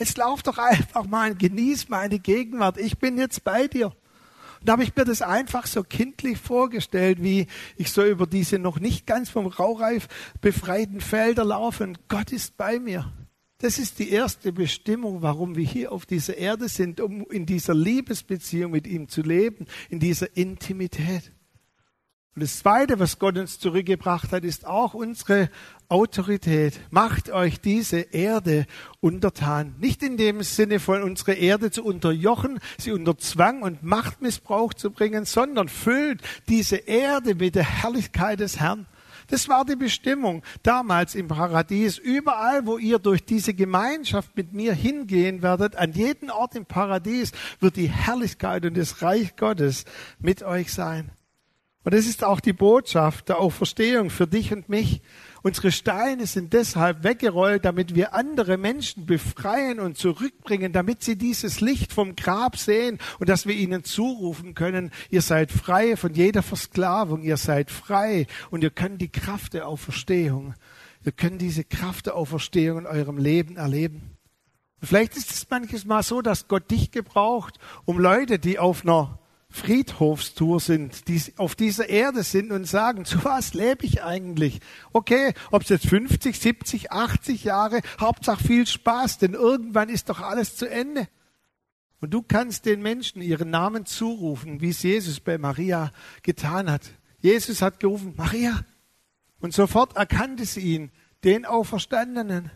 Jetzt 0.01 0.17
lauf 0.17 0.41
doch 0.41 0.57
einfach 0.57 1.05
mal 1.05 1.29
und 1.29 1.37
genieß 1.37 1.87
meine 1.89 2.17
Gegenwart. 2.17 2.79
Ich 2.79 2.97
bin 2.97 3.19
jetzt 3.19 3.43
bei 3.43 3.67
dir. 3.67 3.85
Und 3.85 3.93
da 4.63 4.71
habe 4.71 4.81
ich 4.81 4.95
mir 4.95 5.05
das 5.05 5.21
einfach 5.21 5.67
so 5.67 5.83
kindlich 5.83 6.39
vorgestellt, 6.39 7.21
wie 7.21 7.45
ich 7.75 7.91
so 7.91 8.03
über 8.03 8.25
diese 8.25 8.57
noch 8.57 8.79
nicht 8.79 9.05
ganz 9.05 9.29
vom 9.29 9.45
Raureif 9.45 10.07
befreiten 10.41 11.01
Felder 11.01 11.45
laufe 11.45 11.83
und 11.83 12.07
Gott 12.07 12.31
ist 12.31 12.57
bei 12.57 12.79
mir. 12.79 13.13
Das 13.59 13.77
ist 13.77 13.99
die 13.99 14.09
erste 14.09 14.51
Bestimmung, 14.51 15.21
warum 15.21 15.55
wir 15.55 15.65
hier 15.65 15.91
auf 15.91 16.07
dieser 16.07 16.35
Erde 16.35 16.67
sind, 16.67 16.99
um 16.99 17.23
in 17.29 17.45
dieser 17.45 17.75
Liebesbeziehung 17.75 18.71
mit 18.71 18.87
ihm 18.87 19.07
zu 19.07 19.21
leben, 19.21 19.67
in 19.91 19.99
dieser 19.99 20.35
Intimität. 20.35 21.31
Und 22.33 22.43
das 22.43 22.59
Zweite, 22.59 22.97
was 22.97 23.19
Gott 23.19 23.37
uns 23.37 23.59
zurückgebracht 23.59 24.31
hat, 24.31 24.45
ist 24.45 24.65
auch 24.65 24.93
unsere 24.93 25.49
Autorität. 25.89 26.79
Macht 26.89 27.29
euch 27.29 27.59
diese 27.59 27.99
Erde 27.99 28.67
untertan. 29.01 29.75
Nicht 29.79 30.01
in 30.01 30.15
dem 30.15 30.41
Sinne 30.41 30.79
von 30.79 31.03
unsere 31.03 31.33
Erde 31.33 31.71
zu 31.71 31.83
unterjochen, 31.83 32.59
sie 32.77 32.93
unter 32.93 33.17
Zwang 33.17 33.63
und 33.63 33.83
Machtmissbrauch 33.83 34.73
zu 34.73 34.91
bringen, 34.91 35.25
sondern 35.25 35.67
füllt 35.67 36.21
diese 36.47 36.77
Erde 36.77 37.35
mit 37.35 37.55
der 37.55 37.65
Herrlichkeit 37.65 38.39
des 38.39 38.61
Herrn. 38.61 38.85
Das 39.27 39.49
war 39.49 39.65
die 39.65 39.75
Bestimmung 39.75 40.41
damals 40.63 41.15
im 41.15 41.27
Paradies. 41.27 41.97
Überall, 41.97 42.65
wo 42.65 42.77
ihr 42.77 42.99
durch 42.99 43.25
diese 43.25 43.53
Gemeinschaft 43.53 44.37
mit 44.37 44.53
mir 44.53 44.73
hingehen 44.73 45.41
werdet, 45.41 45.75
an 45.75 45.91
jedem 45.91 46.29
Ort 46.29 46.55
im 46.55 46.65
Paradies 46.65 47.33
wird 47.59 47.75
die 47.75 47.89
Herrlichkeit 47.89 48.65
und 48.65 48.77
das 48.77 49.01
Reich 49.01 49.35
Gottes 49.35 49.83
mit 50.19 50.43
euch 50.43 50.71
sein. 50.71 51.11
Und 51.83 51.95
das 51.95 52.05
ist 52.05 52.23
auch 52.23 52.39
die 52.39 52.53
Botschaft 52.53 53.29
der 53.29 53.39
Auferstehung 53.39 54.11
für 54.11 54.27
dich 54.27 54.53
und 54.53 54.69
mich. 54.69 55.01
Unsere 55.41 55.71
Steine 55.71 56.27
sind 56.27 56.53
deshalb 56.53 57.03
weggerollt, 57.03 57.65
damit 57.65 57.95
wir 57.95 58.13
andere 58.13 58.57
Menschen 58.57 59.07
befreien 59.07 59.79
und 59.79 59.97
zurückbringen, 59.97 60.73
damit 60.73 61.01
sie 61.01 61.17
dieses 61.17 61.59
Licht 61.59 61.91
vom 61.91 62.15
Grab 62.15 62.57
sehen 62.57 62.99
und 63.17 63.29
dass 63.29 63.47
wir 63.47 63.55
ihnen 63.55 63.83
zurufen 63.83 64.53
können, 64.53 64.91
ihr 65.09 65.23
seid 65.23 65.51
frei 65.51 65.97
von 65.97 66.13
jeder 66.13 66.43
Versklavung, 66.43 67.23
ihr 67.23 67.37
seid 67.37 67.71
frei 67.71 68.27
und 68.51 68.63
ihr 68.63 68.69
könnt 68.69 69.01
die 69.01 69.11
Kraft 69.11 69.55
der 69.55 69.67
Auferstehung, 69.67 70.53
ihr 71.03 71.11
könnt 71.11 71.41
diese 71.41 71.63
Kraft 71.63 72.05
der 72.05 72.15
Auferstehung 72.15 72.79
in 72.79 72.85
eurem 72.85 73.17
Leben 73.17 73.57
erleben. 73.57 74.17
Und 74.79 74.87
vielleicht 74.87 75.17
ist 75.17 75.31
es 75.31 75.49
manches 75.49 75.85
Mal 75.85 76.03
so, 76.03 76.21
dass 76.21 76.47
Gott 76.47 76.69
dich 76.69 76.91
gebraucht, 76.91 77.57
um 77.85 77.97
Leute, 77.97 78.37
die 78.37 78.59
auf 78.59 78.83
einer 78.83 79.17
Friedhofstour 79.51 80.59
sind, 80.59 81.07
die 81.07 81.21
auf 81.37 81.55
dieser 81.55 81.89
Erde 81.89 82.23
sind 82.23 82.51
und 82.51 82.65
sagen, 82.65 83.05
zu 83.05 83.23
was 83.23 83.53
lebe 83.53 83.85
ich 83.85 84.03
eigentlich? 84.03 84.61
Okay, 84.93 85.33
ob 85.51 85.63
es 85.63 85.69
jetzt 85.69 85.87
50, 85.87 86.39
70, 86.39 86.91
80 86.91 87.43
Jahre, 87.43 87.81
Hauptsache 87.99 88.43
viel 88.43 88.65
Spaß, 88.65 89.17
denn 89.19 89.33
irgendwann 89.33 89.89
ist 89.89 90.09
doch 90.09 90.21
alles 90.21 90.55
zu 90.55 90.69
Ende. 90.69 91.07
Und 91.99 92.11
du 92.13 92.23
kannst 92.23 92.65
den 92.65 92.81
Menschen 92.81 93.21
ihren 93.21 93.51
Namen 93.51 93.85
zurufen, 93.85 94.59
wie 94.61 94.69
es 94.69 94.81
Jesus 94.81 95.19
bei 95.19 95.37
Maria 95.37 95.91
getan 96.23 96.69
hat. 96.71 96.81
Jesus 97.19 97.61
hat 97.61 97.79
gerufen, 97.79 98.15
Maria. 98.17 98.65
Und 99.39 99.53
sofort 99.53 99.95
erkannte 99.95 100.45
sie 100.45 100.61
ihn, 100.61 100.91
den 101.23 101.45
Auferstandenen. 101.45 102.51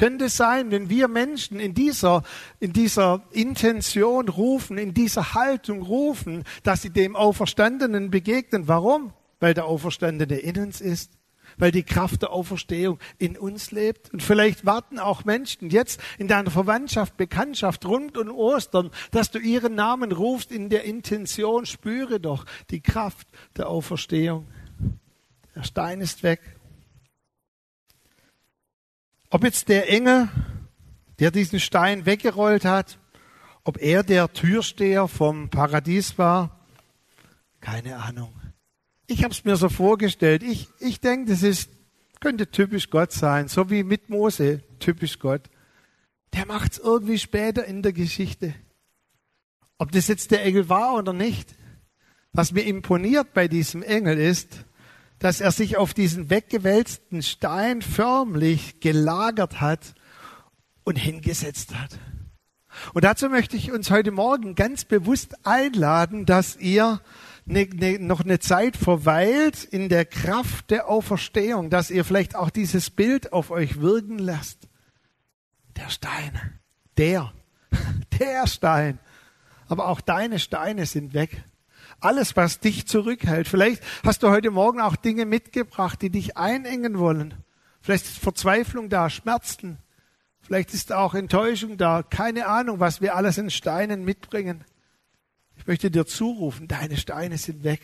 Könnte 0.00 0.24
es 0.24 0.38
sein, 0.38 0.70
wenn 0.70 0.88
wir 0.88 1.08
Menschen 1.08 1.60
in 1.60 1.74
dieser, 1.74 2.22
in 2.58 2.72
dieser 2.72 3.22
Intention 3.32 4.30
rufen, 4.30 4.78
in 4.78 4.94
dieser 4.94 5.34
Haltung 5.34 5.82
rufen, 5.82 6.44
dass 6.62 6.80
sie 6.80 6.88
dem 6.88 7.14
Auferstandenen 7.14 8.10
begegnen. 8.10 8.66
Warum? 8.66 9.12
Weil 9.40 9.52
der 9.52 9.66
Auferstandene 9.66 10.38
in 10.38 10.56
uns 10.56 10.80
ist 10.80 11.12
weil 11.58 11.72
die 11.72 11.82
Kraft 11.82 12.22
der 12.22 12.30
Auferstehung 12.30 12.98
in 13.18 13.36
uns 13.36 13.72
lebt. 13.72 14.10
Und 14.10 14.22
vielleicht 14.22 14.64
warten 14.64 14.98
auch 14.98 15.26
Menschen 15.26 15.68
jetzt 15.68 16.00
in 16.16 16.28
deiner 16.28 16.50
Verwandtschaft, 16.50 17.18
Bekanntschaft 17.18 17.84
rund 17.84 18.16
um 18.16 18.30
Ostern, 18.30 18.90
dass 19.10 19.30
du 19.30 19.38
ihren 19.38 19.74
Namen 19.74 20.12
rufst 20.12 20.52
in 20.52 20.70
der 20.70 20.84
Intention, 20.84 21.66
spüre 21.66 22.20
doch 22.20 22.46
die 22.70 22.80
Kraft 22.80 23.28
der 23.58 23.68
Auferstehung. 23.68 24.46
Der 25.54 25.64
Stein 25.64 26.00
ist 26.00 26.22
weg. 26.22 26.40
Ob 29.32 29.44
jetzt 29.44 29.68
der 29.68 29.88
Engel, 29.88 30.28
der 31.20 31.30
diesen 31.30 31.60
Stein 31.60 32.04
weggerollt 32.04 32.64
hat, 32.64 32.98
ob 33.62 33.80
er 33.80 34.02
der 34.02 34.32
Türsteher 34.32 35.06
vom 35.06 35.50
Paradies 35.50 36.18
war, 36.18 36.66
keine 37.60 37.96
Ahnung. 37.96 38.34
Ich 39.06 39.22
habe 39.22 39.32
es 39.32 39.44
mir 39.44 39.54
so 39.56 39.68
vorgestellt. 39.68 40.42
Ich, 40.42 40.68
ich 40.80 41.00
denke, 41.00 41.30
das 41.30 41.44
ist, 41.44 41.70
könnte 42.18 42.50
typisch 42.50 42.90
Gott 42.90 43.12
sein, 43.12 43.46
so 43.46 43.70
wie 43.70 43.84
mit 43.84 44.08
Mose 44.08 44.64
typisch 44.80 45.20
Gott. 45.20 45.48
Der 46.32 46.46
macht 46.46 46.72
es 46.72 46.78
irgendwie 46.78 47.18
später 47.18 47.64
in 47.64 47.82
der 47.82 47.92
Geschichte. 47.92 48.54
Ob 49.78 49.92
das 49.92 50.08
jetzt 50.08 50.32
der 50.32 50.44
Engel 50.44 50.68
war 50.68 50.94
oder 50.94 51.12
nicht. 51.12 51.54
Was 52.32 52.50
mir 52.50 52.62
imponiert 52.62 53.32
bei 53.32 53.46
diesem 53.46 53.82
Engel 53.82 54.18
ist, 54.18 54.64
dass 55.20 55.40
er 55.40 55.52
sich 55.52 55.76
auf 55.76 55.94
diesen 55.94 56.30
weggewälzten 56.30 57.22
Stein 57.22 57.82
förmlich 57.82 58.80
gelagert 58.80 59.60
hat 59.60 59.94
und 60.82 60.96
hingesetzt 60.96 61.74
hat. 61.74 61.98
Und 62.94 63.04
dazu 63.04 63.28
möchte 63.28 63.56
ich 63.56 63.70
uns 63.70 63.90
heute 63.90 64.10
Morgen 64.10 64.54
ganz 64.54 64.84
bewusst 64.84 65.46
einladen, 65.46 66.24
dass 66.24 66.56
ihr 66.56 67.00
ne, 67.44 67.68
ne, 67.72 67.98
noch 67.98 68.22
eine 68.22 68.38
Zeit 68.38 68.76
verweilt 68.76 69.62
in 69.64 69.90
der 69.90 70.06
Kraft 70.06 70.70
der 70.70 70.88
Auferstehung, 70.88 71.68
dass 71.68 71.90
ihr 71.90 72.04
vielleicht 72.04 72.34
auch 72.34 72.48
dieses 72.48 72.90
Bild 72.90 73.32
auf 73.32 73.50
euch 73.50 73.80
wirken 73.80 74.18
lasst. 74.18 74.68
Der 75.76 75.90
Stein, 75.90 76.58
der, 76.96 77.32
der 78.18 78.46
Stein. 78.46 78.98
Aber 79.68 79.88
auch 79.88 80.00
deine 80.00 80.38
Steine 80.38 80.86
sind 80.86 81.12
weg. 81.12 81.44
Alles, 81.98 82.36
was 82.36 82.60
dich 82.60 82.86
zurückhält. 82.86 83.48
Vielleicht 83.48 83.82
hast 84.04 84.22
du 84.22 84.30
heute 84.30 84.50
Morgen 84.50 84.80
auch 84.80 84.96
Dinge 84.96 85.26
mitgebracht, 85.26 86.00
die 86.02 86.10
dich 86.10 86.36
einengen 86.36 86.98
wollen. 86.98 87.34
Vielleicht 87.80 88.06
ist 88.06 88.18
Verzweiflung 88.18 88.88
da, 88.88 89.10
Schmerzen. 89.10 89.78
Vielleicht 90.40 90.74
ist 90.74 90.92
auch 90.92 91.14
Enttäuschung 91.14 91.76
da. 91.76 92.02
Keine 92.02 92.46
Ahnung, 92.46 92.80
was 92.80 93.00
wir 93.00 93.16
alles 93.16 93.38
in 93.38 93.50
Steinen 93.50 94.04
mitbringen. 94.04 94.64
Ich 95.56 95.66
möchte 95.66 95.90
dir 95.90 96.06
zurufen, 96.06 96.68
deine 96.68 96.96
Steine 96.96 97.36
sind 97.36 97.64
weg. 97.64 97.80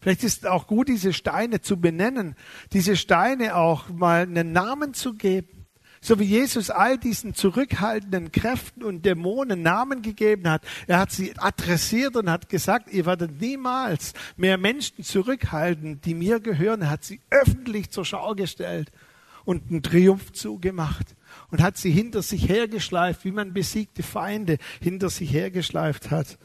Vielleicht 0.00 0.24
ist 0.24 0.44
es 0.44 0.46
auch 0.46 0.66
gut, 0.66 0.88
diese 0.88 1.12
Steine 1.12 1.60
zu 1.60 1.78
benennen, 1.78 2.34
diese 2.72 2.96
Steine 2.96 3.54
auch 3.54 3.88
mal 3.90 4.22
einen 4.22 4.52
Namen 4.52 4.94
zu 4.94 5.14
geben. 5.14 5.59
So 6.02 6.18
wie 6.18 6.24
Jesus 6.24 6.70
all 6.70 6.96
diesen 6.96 7.34
zurückhaltenden 7.34 8.32
Kräften 8.32 8.82
und 8.82 9.04
Dämonen 9.04 9.62
Namen 9.62 10.00
gegeben 10.00 10.48
hat. 10.48 10.62
Er 10.86 10.98
hat 10.98 11.12
sie 11.12 11.36
adressiert 11.36 12.16
und 12.16 12.30
hat 12.30 12.48
gesagt, 12.48 12.90
ihr 12.90 13.04
werdet 13.04 13.38
niemals 13.40 14.14
mehr 14.36 14.56
Menschen 14.56 15.04
zurückhalten, 15.04 16.00
die 16.00 16.14
mir 16.14 16.40
gehören. 16.40 16.82
Er 16.82 16.90
hat 16.90 17.04
sie 17.04 17.20
öffentlich 17.28 17.90
zur 17.90 18.06
Schau 18.06 18.34
gestellt 18.34 18.90
und 19.44 19.70
einen 19.70 19.82
Triumphzug 19.82 20.62
gemacht 20.62 21.14
und 21.50 21.62
hat 21.62 21.76
sie 21.76 21.90
hinter 21.90 22.22
sich 22.22 22.48
hergeschleift, 22.48 23.24
wie 23.24 23.32
man 23.32 23.52
besiegte 23.52 24.02
Feinde 24.02 24.56
hinter 24.80 25.10
sich 25.10 25.32
hergeschleift 25.32 26.10
hat. 26.10 26.38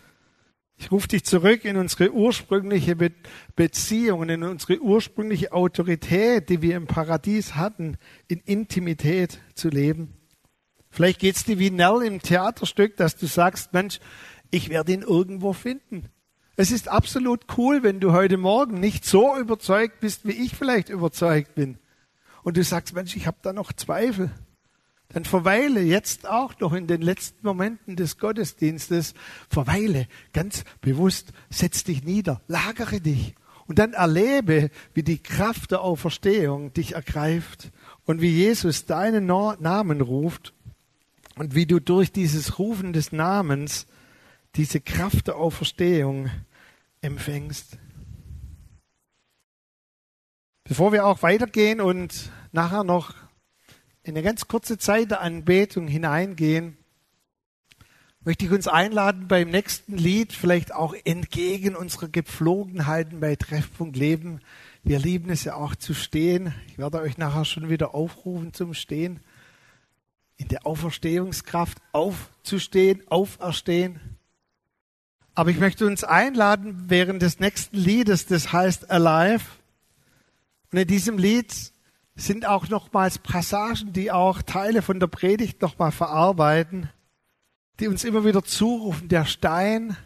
Ich 0.77 0.91
rufe 0.91 1.07
dich 1.07 1.23
zurück 1.23 1.63
in 1.63 1.77
unsere 1.77 2.11
ursprüngliche 2.11 2.95
Be 2.95 3.11
Beziehung, 3.55 4.27
in 4.29 4.43
unsere 4.43 4.79
ursprüngliche 4.79 5.53
Autorität, 5.53 6.49
die 6.49 6.61
wir 6.61 6.75
im 6.75 6.85
Paradies 6.85 7.55
hatten, 7.55 7.97
in 8.27 8.39
Intimität 8.39 9.39
zu 9.53 9.69
leben. 9.69 10.13
Vielleicht 10.89 11.19
geht's 11.19 11.43
dir 11.43 11.59
wie 11.59 11.71
Nell 11.71 12.01
im 12.03 12.21
Theaterstück, 12.21 12.97
dass 12.97 13.15
du 13.15 13.25
sagst, 13.25 13.73
Mensch, 13.73 13.99
ich 14.51 14.69
werde 14.69 14.93
ihn 14.93 15.01
irgendwo 15.01 15.53
finden. 15.53 16.09
Es 16.57 16.71
ist 16.71 16.87
absolut 16.87 17.45
cool, 17.57 17.83
wenn 17.83 17.99
du 17.99 18.13
heute 18.13 18.37
Morgen 18.37 18.79
nicht 18.79 19.05
so 19.05 19.37
überzeugt 19.37 19.99
bist, 19.99 20.25
wie 20.25 20.31
ich 20.31 20.55
vielleicht 20.55 20.89
überzeugt 20.89 21.55
bin. 21.55 21.77
Und 22.43 22.57
du 22.57 22.63
sagst, 22.63 22.93
Mensch, 22.93 23.15
ich 23.15 23.27
habe 23.27 23.37
da 23.41 23.51
noch 23.53 23.73
Zweifel 23.73 24.31
dann 25.09 25.25
verweile 25.25 25.81
jetzt 25.81 26.27
auch 26.27 26.59
noch 26.59 26.73
in 26.73 26.87
den 26.87 27.01
letzten 27.01 27.45
Momenten 27.45 27.95
des 27.95 28.17
Gottesdienstes, 28.17 29.13
verweile 29.49 30.07
ganz 30.33 30.63
bewusst, 30.81 31.31
setz 31.49 31.83
dich 31.83 32.03
nieder, 32.03 32.41
lagere 32.47 32.99
dich 32.99 33.35
und 33.67 33.79
dann 33.79 33.93
erlebe, 33.93 34.69
wie 34.93 35.03
die 35.03 35.21
Kraft 35.21 35.71
der 35.71 35.81
Auferstehung 35.81 36.73
dich 36.73 36.93
ergreift 36.93 37.71
und 38.05 38.21
wie 38.21 38.29
Jesus 38.29 38.85
deinen 38.85 39.25
Namen 39.25 40.01
ruft 40.01 40.53
und 41.35 41.55
wie 41.55 41.65
du 41.65 41.79
durch 41.79 42.11
dieses 42.11 42.59
Rufen 42.59 42.93
des 42.93 43.11
Namens 43.11 43.87
diese 44.55 44.79
Kraft 44.79 45.27
der 45.27 45.37
Auferstehung 45.37 46.29
empfängst. 47.01 47.77
Bevor 50.63 50.91
wir 50.91 51.05
auch 51.05 51.21
weitergehen 51.21 51.81
und 51.81 52.31
nachher 52.51 52.83
noch 52.83 53.13
in 54.05 54.11
eine 54.11 54.21
ganz 54.21 54.47
kurze 54.47 54.77
Zeit 54.77 55.09
der 55.09 55.21
Anbetung 55.21 55.87
hineingehen, 55.87 56.77
möchte 58.23 58.45
ich 58.45 58.51
uns 58.51 58.67
einladen, 58.67 59.27
beim 59.27 59.49
nächsten 59.49 59.97
Lied 59.97 60.31
vielleicht 60.31 60.73
auch 60.73 60.93
entgegen 61.05 61.75
unserer 61.75 62.07
Gepflogenheiten 62.07 63.19
bei 63.19 63.35
Treffpunkt 63.35 63.97
Leben. 63.97 64.41
Wir 64.83 64.99
lieben 64.99 65.31
es 65.31 65.43
ja 65.43 65.55
auch 65.55 65.75
zu 65.75 65.95
stehen. 65.95 66.53
Ich 66.67 66.77
werde 66.77 67.01
euch 67.01 67.17
nachher 67.17 67.45
schon 67.45 67.67
wieder 67.69 67.95
aufrufen 67.95 68.53
zum 68.53 68.75
Stehen. 68.75 69.21
In 70.37 70.49
der 70.49 70.67
Auferstehungskraft 70.67 71.79
aufzustehen, 71.91 73.01
auferstehen. 73.09 73.99
Aber 75.33 75.49
ich 75.49 75.57
möchte 75.57 75.87
uns 75.87 76.03
einladen, 76.03 76.85
während 76.89 77.23
des 77.23 77.39
nächsten 77.39 77.77
Liedes, 77.77 78.27
das 78.27 78.53
heißt 78.53 78.91
Alive. 78.91 79.45
Und 80.71 80.77
in 80.77 80.87
diesem 80.87 81.17
Lied 81.17 81.73
sind 82.15 82.45
auch 82.45 82.69
nochmals 82.69 83.19
Passagen, 83.19 83.91
die 83.91 84.11
auch 84.11 84.41
Teile 84.41 84.81
von 84.81 84.99
der 84.99 85.07
Predigt 85.07 85.61
nochmal 85.61 85.91
verarbeiten, 85.91 86.89
die 87.79 87.87
uns 87.87 88.03
immer 88.03 88.23
wieder 88.23 88.43
zurufen, 88.43 89.09
der 89.09 89.25
Stein 89.25 89.97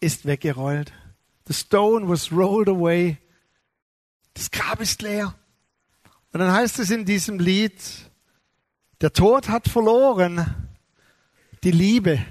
ist 0.00 0.24
weggerollt. 0.24 0.92
The 1.46 1.54
stone 1.54 2.08
was 2.08 2.32
rolled 2.32 2.68
away. 2.68 3.18
Das 4.34 4.50
Grab 4.50 4.80
ist 4.80 5.02
leer. 5.02 5.34
Und 6.32 6.40
dann 6.40 6.52
heißt 6.52 6.78
es 6.78 6.90
in 6.90 7.04
diesem 7.04 7.38
Lied, 7.38 7.74
der 9.02 9.12
Tod 9.12 9.48
hat 9.48 9.68
verloren, 9.68 10.70
die 11.62 11.72
Liebe 11.72 12.24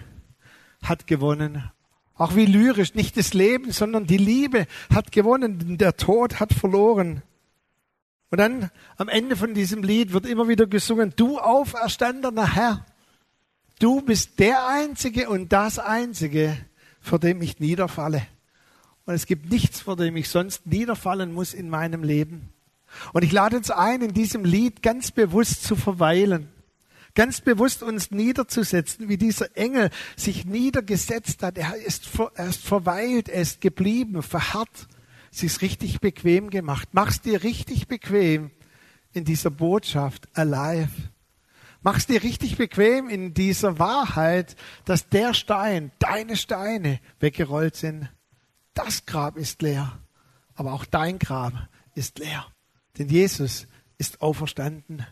hat 0.81 1.05
gewonnen. 1.05 1.69
Auch 2.15 2.35
wie 2.35 2.45
lyrisch, 2.45 2.95
nicht 2.95 3.17
das 3.17 3.33
Leben, 3.33 3.71
sondern 3.71 4.07
die 4.07 4.17
Liebe 4.17 4.67
hat 4.93 5.11
gewonnen, 5.11 5.77
der 5.77 5.97
Tod 5.97 6.39
hat 6.39 6.53
verloren. 6.53 7.21
Und 8.31 8.37
dann 8.37 8.71
am 8.95 9.09
Ende 9.09 9.35
von 9.35 9.53
diesem 9.53 9.83
Lied 9.83 10.13
wird 10.13 10.25
immer 10.25 10.47
wieder 10.47 10.65
gesungen, 10.65 11.13
du 11.17 11.37
auferstandener 11.37 12.55
Herr, 12.55 12.85
du 13.79 14.01
bist 14.01 14.39
der 14.39 14.67
Einzige 14.67 15.29
und 15.29 15.51
das 15.51 15.79
Einzige, 15.79 16.57
vor 17.01 17.19
dem 17.19 17.41
ich 17.41 17.59
niederfalle. 17.59 18.25
Und 19.05 19.15
es 19.15 19.25
gibt 19.25 19.51
nichts, 19.51 19.81
vor 19.81 19.97
dem 19.97 20.15
ich 20.15 20.29
sonst 20.29 20.65
niederfallen 20.65 21.33
muss 21.33 21.53
in 21.53 21.69
meinem 21.69 22.03
Leben. 22.03 22.53
Und 23.11 23.23
ich 23.23 23.33
lade 23.33 23.57
uns 23.57 23.69
ein, 23.69 24.01
in 24.01 24.13
diesem 24.13 24.45
Lied 24.45 24.81
ganz 24.81 25.11
bewusst 25.11 25.65
zu 25.65 25.75
verweilen, 25.75 26.47
ganz 27.15 27.41
bewusst 27.41 27.83
uns 27.83 28.11
niederzusetzen, 28.11 29.09
wie 29.09 29.17
dieser 29.17 29.57
Engel 29.57 29.89
sich 30.15 30.45
niedergesetzt 30.45 31.43
hat. 31.43 31.57
Er 31.57 31.75
ist, 31.75 32.09
er 32.35 32.47
ist 32.47 32.63
verweilt, 32.63 33.27
er 33.27 33.41
ist 33.41 33.59
geblieben, 33.59 34.23
verharrt 34.23 34.87
es 35.31 35.43
ist 35.43 35.61
richtig 35.61 36.01
bequem 36.01 36.49
gemacht. 36.49 36.89
Mach's 36.91 37.21
dir 37.21 37.43
richtig 37.43 37.87
bequem 37.87 38.51
in 39.13 39.25
dieser 39.25 39.49
Botschaft 39.49 40.27
alive. 40.37 40.91
Mach's 41.81 42.05
dir 42.05 42.21
richtig 42.21 42.57
bequem 42.57 43.09
in 43.09 43.33
dieser 43.33 43.79
Wahrheit, 43.79 44.55
dass 44.85 45.09
der 45.09 45.33
Stein, 45.33 45.91
deine 45.99 46.37
Steine 46.37 46.99
weggerollt 47.19 47.75
sind. 47.75 48.09
Das 48.73 49.05
Grab 49.05 49.37
ist 49.37 49.61
leer, 49.61 49.99
aber 50.53 50.73
auch 50.73 50.85
dein 50.85 51.17
Grab 51.17 51.53
ist 51.95 52.19
leer. 52.19 52.45
Denn 52.97 53.09
Jesus 53.09 53.67
ist 53.97 54.21
auferstanden. 54.21 55.05